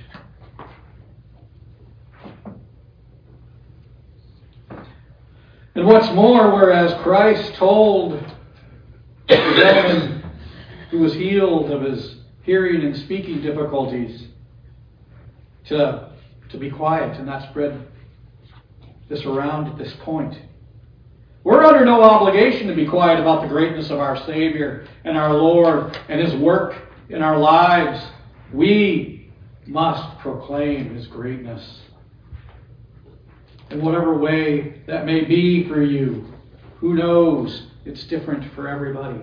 And 5.75 5.87
what's 5.87 6.11
more, 6.13 6.53
whereas 6.53 6.93
Christ 7.03 7.55
told 7.55 8.13
the 9.29 9.37
gentleman 9.57 10.23
who 10.91 10.99
was 10.99 11.15
healed 11.15 11.71
of 11.71 11.83
his 11.83 12.17
hearing 12.43 12.83
and 12.83 12.97
speaking 12.97 13.41
difficulties 13.41 14.27
to, 15.67 16.11
to 16.51 16.59
be 16.59 16.71
quiet 16.71 17.17
and 17.17 17.27
not 17.27 17.49
spread 17.49 17.87
this 19.09 19.25
around 19.25 19.69
at 19.69 19.79
this 19.79 19.95
point. 20.01 20.39
We're 21.45 21.65
under 21.65 21.85
no 21.85 22.03
obligation 22.03 22.69
to 22.69 22.75
be 22.75 22.87
quiet 22.87 23.19
about 23.19 23.43
the 23.43 23.49
greatness 23.49 23.91
of 23.91 23.99
our 23.99 24.17
Savior 24.27 24.87
and 25.05 25.17
our 25.17 25.33
Lord 25.33 25.99
and 26.09 26.21
His 26.21 26.35
work 26.35 26.77
in 27.09 27.23
our 27.23 27.39
lives. 27.39 28.05
We 28.53 29.31
must 29.67 30.19
proclaim 30.19 30.95
His 30.95 31.07
greatness 31.07 31.81
in 33.73 33.83
whatever 33.83 34.17
way 34.17 34.83
that 34.87 35.07
may 35.07 35.25
be 35.25 35.67
for 35.69 35.83
you. 35.83 36.33
Who 36.79 36.95
knows? 36.95 37.67
It's 37.85 38.05
different 38.05 38.53
for 38.55 38.69
everybody. 38.69 39.21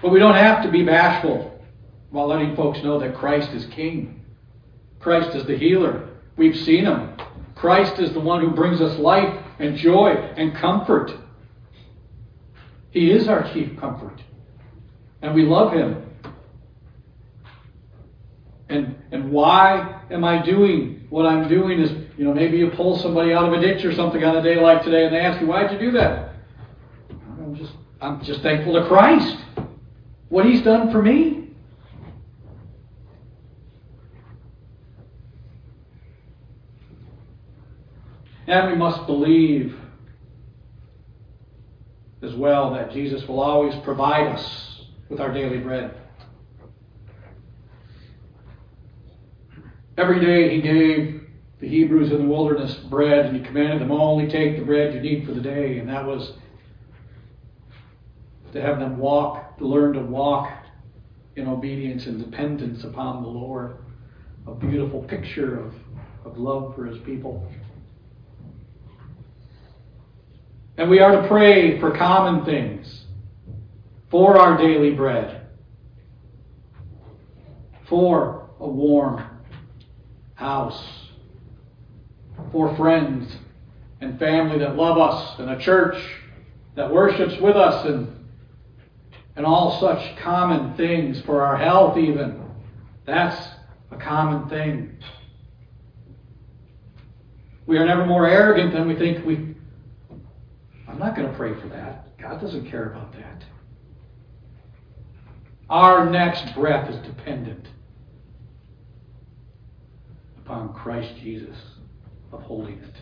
But 0.00 0.10
we 0.10 0.18
don't 0.18 0.34
have 0.34 0.64
to 0.64 0.70
be 0.70 0.84
bashful 0.84 1.62
while 2.10 2.26
letting 2.26 2.56
folks 2.56 2.82
know 2.82 2.98
that 2.98 3.14
Christ 3.14 3.50
is 3.50 3.66
King. 3.66 4.24
Christ 4.98 5.36
is 5.36 5.46
the 5.46 5.56
healer. 5.56 6.08
We've 6.36 6.56
seen 6.56 6.84
him. 6.84 7.14
Christ 7.54 7.98
is 8.00 8.12
the 8.12 8.20
one 8.20 8.40
who 8.40 8.50
brings 8.50 8.80
us 8.80 8.98
life 8.98 9.42
and 9.58 9.76
joy 9.76 10.10
and 10.36 10.54
comfort. 10.54 11.12
He 12.90 13.10
is 13.10 13.28
our 13.28 13.52
chief 13.52 13.78
comfort. 13.78 14.20
And 15.22 15.34
we 15.34 15.44
love 15.44 15.72
him. 15.72 16.10
And, 18.68 18.96
and 19.12 19.30
why 19.30 20.02
am 20.10 20.24
I 20.24 20.44
doing 20.44 21.01
what 21.12 21.26
I'm 21.26 21.46
doing 21.46 21.78
is 21.78 21.90
you 22.16 22.24
know, 22.24 22.32
maybe 22.32 22.56
you 22.56 22.70
pull 22.70 22.98
somebody 22.98 23.34
out 23.34 23.44
of 23.44 23.52
a 23.52 23.60
ditch 23.60 23.84
or 23.84 23.94
something 23.94 24.24
on 24.24 24.34
a 24.34 24.42
day 24.42 24.56
like 24.56 24.82
today 24.82 25.04
and 25.04 25.14
they 25.14 25.20
ask 25.20 25.42
you, 25.42 25.46
why'd 25.46 25.70
you 25.70 25.78
do 25.78 25.90
that? 25.90 26.36
I'm 27.10 27.54
just, 27.54 27.72
I'm 28.00 28.24
just 28.24 28.40
thankful 28.40 28.72
to 28.80 28.88
Christ. 28.88 29.36
What 30.30 30.46
he's 30.46 30.62
done 30.62 30.90
for 30.90 31.02
me. 31.02 31.50
And 38.46 38.70
we 38.70 38.76
must 38.78 39.06
believe 39.06 39.76
as 42.22 42.34
well 42.34 42.72
that 42.72 42.90
Jesus 42.90 43.28
will 43.28 43.40
always 43.40 43.74
provide 43.84 44.28
us 44.28 44.86
with 45.10 45.20
our 45.20 45.30
daily 45.30 45.58
bread. 45.58 45.94
Every 49.98 50.20
day 50.20 50.54
he 50.54 50.62
gave 50.62 51.28
the 51.60 51.68
Hebrews 51.68 52.12
in 52.12 52.18
the 52.18 52.24
wilderness 52.24 52.76
bread, 52.76 53.26
and 53.26 53.36
he 53.36 53.42
commanded 53.42 53.80
them 53.80 53.92
only 53.92 54.28
take 54.28 54.56
the 54.56 54.64
bread 54.64 54.94
you 54.94 55.00
need 55.00 55.26
for 55.26 55.32
the 55.32 55.40
day, 55.40 55.78
and 55.78 55.88
that 55.88 56.06
was 56.06 56.32
to 58.52 58.60
have 58.60 58.80
them 58.80 58.98
walk, 58.98 59.58
to 59.58 59.66
learn 59.66 59.92
to 59.92 60.00
walk 60.00 60.50
in 61.36 61.46
obedience 61.46 62.06
and 62.06 62.18
dependence 62.18 62.84
upon 62.84 63.22
the 63.22 63.28
Lord. 63.28 63.76
A 64.46 64.54
beautiful 64.54 65.02
picture 65.02 65.58
of, 65.58 65.74
of 66.24 66.38
love 66.38 66.74
for 66.74 66.86
his 66.86 66.98
people. 67.04 67.46
And 70.78 70.90
we 70.90 71.00
are 71.00 71.20
to 71.20 71.28
pray 71.28 71.78
for 71.78 71.96
common 71.96 72.44
things, 72.44 73.04
for 74.10 74.36
our 74.38 74.56
daily 74.56 74.90
bread, 74.90 75.46
for 77.84 78.48
a 78.58 78.66
warm 78.66 79.22
house 80.42 80.84
for 82.50 82.76
friends 82.76 83.32
and 84.00 84.18
family 84.18 84.58
that 84.58 84.74
love 84.74 84.98
us, 84.98 85.38
and 85.38 85.48
a 85.50 85.58
church 85.60 85.96
that 86.74 86.92
worships 86.92 87.40
with 87.40 87.54
us, 87.54 87.86
and, 87.86 88.08
and 89.36 89.46
all 89.46 89.78
such 89.80 90.18
common 90.18 90.76
things, 90.76 91.22
for 91.24 91.42
our 91.42 91.56
health, 91.56 91.96
even. 91.96 92.42
That's 93.06 93.40
a 93.92 93.96
common 93.96 94.48
thing. 94.48 94.98
We 97.66 97.78
are 97.78 97.86
never 97.86 98.04
more 98.04 98.26
arrogant 98.26 98.72
than 98.72 98.88
we 98.88 98.96
think 98.96 99.24
we. 99.24 99.54
I'm 100.88 100.98
not 100.98 101.14
going 101.14 101.28
to 101.28 101.36
pray 101.36 101.54
for 101.60 101.68
that. 101.68 102.18
God 102.18 102.40
doesn't 102.40 102.68
care 102.68 102.90
about 102.90 103.12
that. 103.12 103.44
Our 105.70 106.10
next 106.10 106.52
breath 106.56 106.90
is 106.90 107.06
dependent 107.06 107.68
upon 110.44 110.72
Christ 110.74 111.14
Jesus 111.20 111.56
of 112.32 112.42
holding 112.42 112.78
it. 112.78 112.94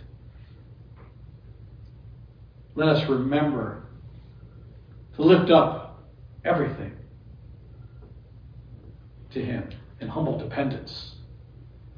Let 2.75 2.89
us 2.89 3.09
remember 3.09 3.85
to 5.17 5.23
lift 5.23 5.51
up 5.51 6.05
everything 6.45 6.93
to 9.33 9.45
Him 9.45 9.69
in 10.01 10.09
humble 10.09 10.39
dependence 10.39 11.15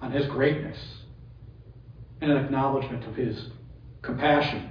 on 0.01 0.13
His 0.13 0.27
greatness 0.27 0.79
and 2.21 2.31
an 2.31 2.45
acknowledgement 2.45 3.05
of 3.05 3.15
His 3.15 3.51
compassion. 4.03 4.71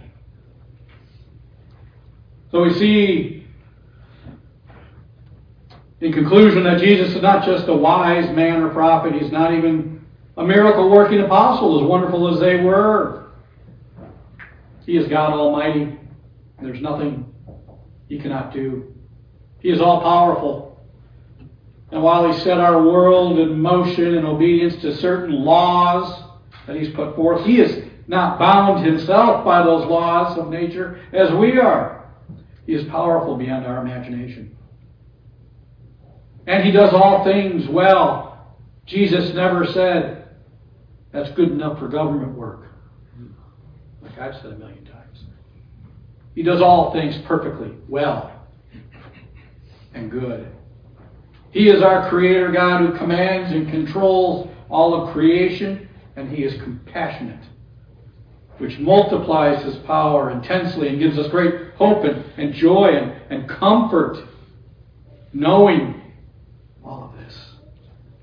So 2.51 2.63
we 2.63 2.73
see 2.73 3.47
in 6.01 6.11
conclusion 6.11 6.63
that 6.63 6.79
Jesus 6.79 7.15
is 7.15 7.21
not 7.21 7.45
just 7.45 7.67
a 7.67 7.73
wise 7.73 8.35
man 8.35 8.61
or 8.61 8.69
prophet, 8.69 9.13
he's 9.13 9.31
not 9.31 9.53
even 9.53 10.00
a 10.37 10.43
miracle 10.43 10.89
working 10.89 11.19
apostle, 11.21 11.81
as 11.81 11.87
wonderful 11.87 12.33
as 12.33 12.39
they 12.39 12.57
were. 12.57 13.31
He 14.85 14.97
is 14.97 15.07
God 15.07 15.33
Almighty. 15.33 15.97
There's 16.61 16.81
nothing 16.81 17.31
He 18.07 18.19
cannot 18.19 18.53
do. 18.53 18.93
He 19.59 19.69
is 19.69 19.81
all 19.81 20.01
powerful. 20.01 20.79
And 21.91 22.01
while 22.01 22.31
He 22.31 22.39
set 22.39 22.59
our 22.59 22.81
world 22.81 23.39
in 23.39 23.61
motion 23.61 24.15
in 24.15 24.25
obedience 24.25 24.81
to 24.81 24.95
certain 24.95 25.43
laws 25.43 26.23
that 26.65 26.75
He's 26.75 26.93
put 26.93 27.15
forth, 27.15 27.45
He 27.45 27.59
is 27.59 27.85
not 28.07 28.39
bound 28.39 28.85
Himself 28.85 29.43
by 29.43 29.63
those 29.63 29.85
laws 29.85 30.37
of 30.37 30.49
nature 30.49 30.99
as 31.13 31.31
we 31.33 31.59
are. 31.59 32.09
He 32.65 32.73
is 32.73 32.87
powerful 32.87 33.35
beyond 33.37 33.65
our 33.65 33.81
imagination. 33.81 34.55
And 36.47 36.63
He 36.63 36.71
does 36.71 36.93
all 36.93 37.23
things 37.23 37.67
well. 37.67 38.57
Jesus 38.85 39.33
never 39.33 39.65
said, 39.67 40.20
that's 41.11 41.31
good 41.31 41.49
enough 41.49 41.79
for 41.79 41.87
government 41.87 42.37
work. 42.37 42.67
Like 44.01 44.17
I've 44.17 44.35
said 44.35 44.53
a 44.53 44.57
million 44.57 44.85
times. 44.85 45.23
He 46.35 46.43
does 46.43 46.61
all 46.61 46.93
things 46.93 47.17
perfectly, 47.25 47.73
well, 47.87 48.31
and 49.93 50.09
good. 50.09 50.47
He 51.51 51.67
is 51.67 51.83
our 51.83 52.09
creator 52.09 52.51
God 52.51 52.81
who 52.81 52.97
commands 52.97 53.51
and 53.51 53.69
controls 53.69 54.49
all 54.69 54.93
of 54.93 55.13
creation, 55.13 55.89
and 56.15 56.29
He 56.29 56.43
is 56.43 56.59
compassionate, 56.61 57.43
which 58.57 58.79
multiplies 58.79 59.61
His 59.63 59.75
power 59.79 60.31
intensely 60.31 60.87
and 60.87 60.99
gives 60.99 61.19
us 61.19 61.29
great 61.29 61.73
hope 61.75 62.05
and, 62.05 62.23
and 62.37 62.53
joy 62.53 62.87
and, 62.87 63.11
and 63.29 63.49
comfort, 63.49 64.17
knowing 65.33 66.01
all 66.85 67.03
of 67.03 67.25
this. 67.25 67.37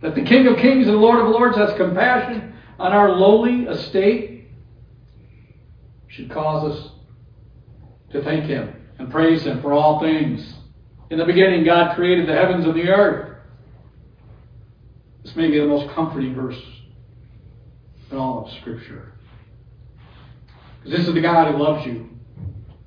That 0.01 0.15
the 0.15 0.23
King 0.23 0.47
of 0.47 0.57
Kings 0.57 0.87
and 0.87 0.97
Lord 0.97 1.21
of 1.21 1.31
Lords 1.31 1.59
has 1.59 1.77
compassion 1.77 2.55
on 2.79 2.93
our 2.93 3.11
lowly 3.11 3.65
estate 3.65 4.49
should 6.09 6.31
cause 6.31 6.73
us 6.73 6.91
to 8.13 8.23
thank 8.23 8.45
Him 8.45 8.75
and 8.99 9.11
praise 9.11 9.45
Him 9.45 9.61
for 9.61 9.73
all 9.73 10.01
things. 10.01 10.55
In 11.11 11.19
the 11.19 11.25
beginning, 11.25 11.65
God 11.65 11.95
created 11.97 12.29
the 12.29 12.35
heavens 12.35 12.65
and 12.65 12.75
the 12.75 12.89
earth. 12.89 13.39
This 15.25 15.35
may 15.37 15.51
be 15.51 15.59
the 15.59 15.67
most 15.67 15.93
comforting 15.95 16.35
verse 16.35 16.61
in 18.11 18.17
all 18.17 18.47
of 18.47 18.53
Scripture. 18.61 19.13
Because 20.79 20.99
this 20.99 21.09
is 21.09 21.15
the 21.15 21.21
God 21.21 21.53
who 21.53 21.63
loves 21.63 21.85
you, 21.87 22.09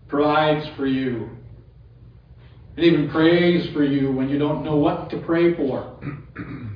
provides 0.07 0.67
for 0.75 0.85
you, 0.85 1.29
and 2.75 2.85
even 2.85 3.09
prays 3.09 3.69
for 3.73 3.83
you 3.83 4.11
when 4.11 4.29
you 4.29 4.39
don't 4.39 4.63
know 4.63 4.77
what 4.77 5.09
to 5.09 5.17
pray 5.19 5.53
for. 5.55 5.99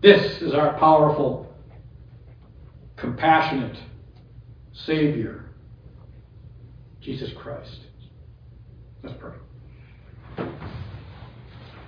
This 0.00 0.40
is 0.42 0.54
our 0.54 0.78
powerful, 0.78 1.52
compassionate 2.96 3.76
Savior, 4.72 5.46
Jesus 7.00 7.30
Christ. 7.36 7.80
Let's 9.02 9.16
pray. 9.18 10.46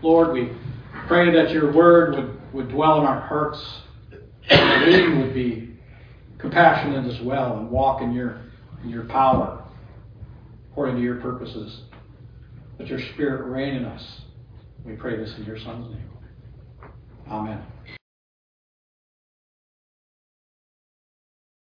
Lord, 0.03 0.33
we 0.33 0.51
pray 1.07 1.33
that 1.33 1.51
your 1.53 1.73
word 1.73 2.17
would, 2.17 2.53
would 2.53 2.69
dwell 2.69 3.01
in 3.01 3.07
our 3.07 3.21
hearts, 3.21 3.63
that 4.49 4.87
we 4.87 5.19
would 5.19 5.35
be 5.35 5.75
compassionate 6.39 7.07
as 7.13 7.21
well 7.23 7.59
and 7.59 7.71
walk 7.71 8.03
in 8.03 8.13
your, 8.13 8.41
in 8.83 8.89
your 8.91 9.05
power 9.05 9.63
according 10.73 10.97
to 10.97 11.03
your 11.03 11.17
purposes. 11.17 11.83
Let 12.79 12.89
your 12.89 13.01
spirit 13.13 13.47
reign 13.47 13.75
in 13.75 13.85
us. 13.85 14.23
We 14.85 14.95
pray 14.95 15.17
this 15.17 15.33
in 15.37 15.45
your 15.45 15.59
Son's 15.59 15.95
name. 15.95 16.11
Amen. 17.29 17.63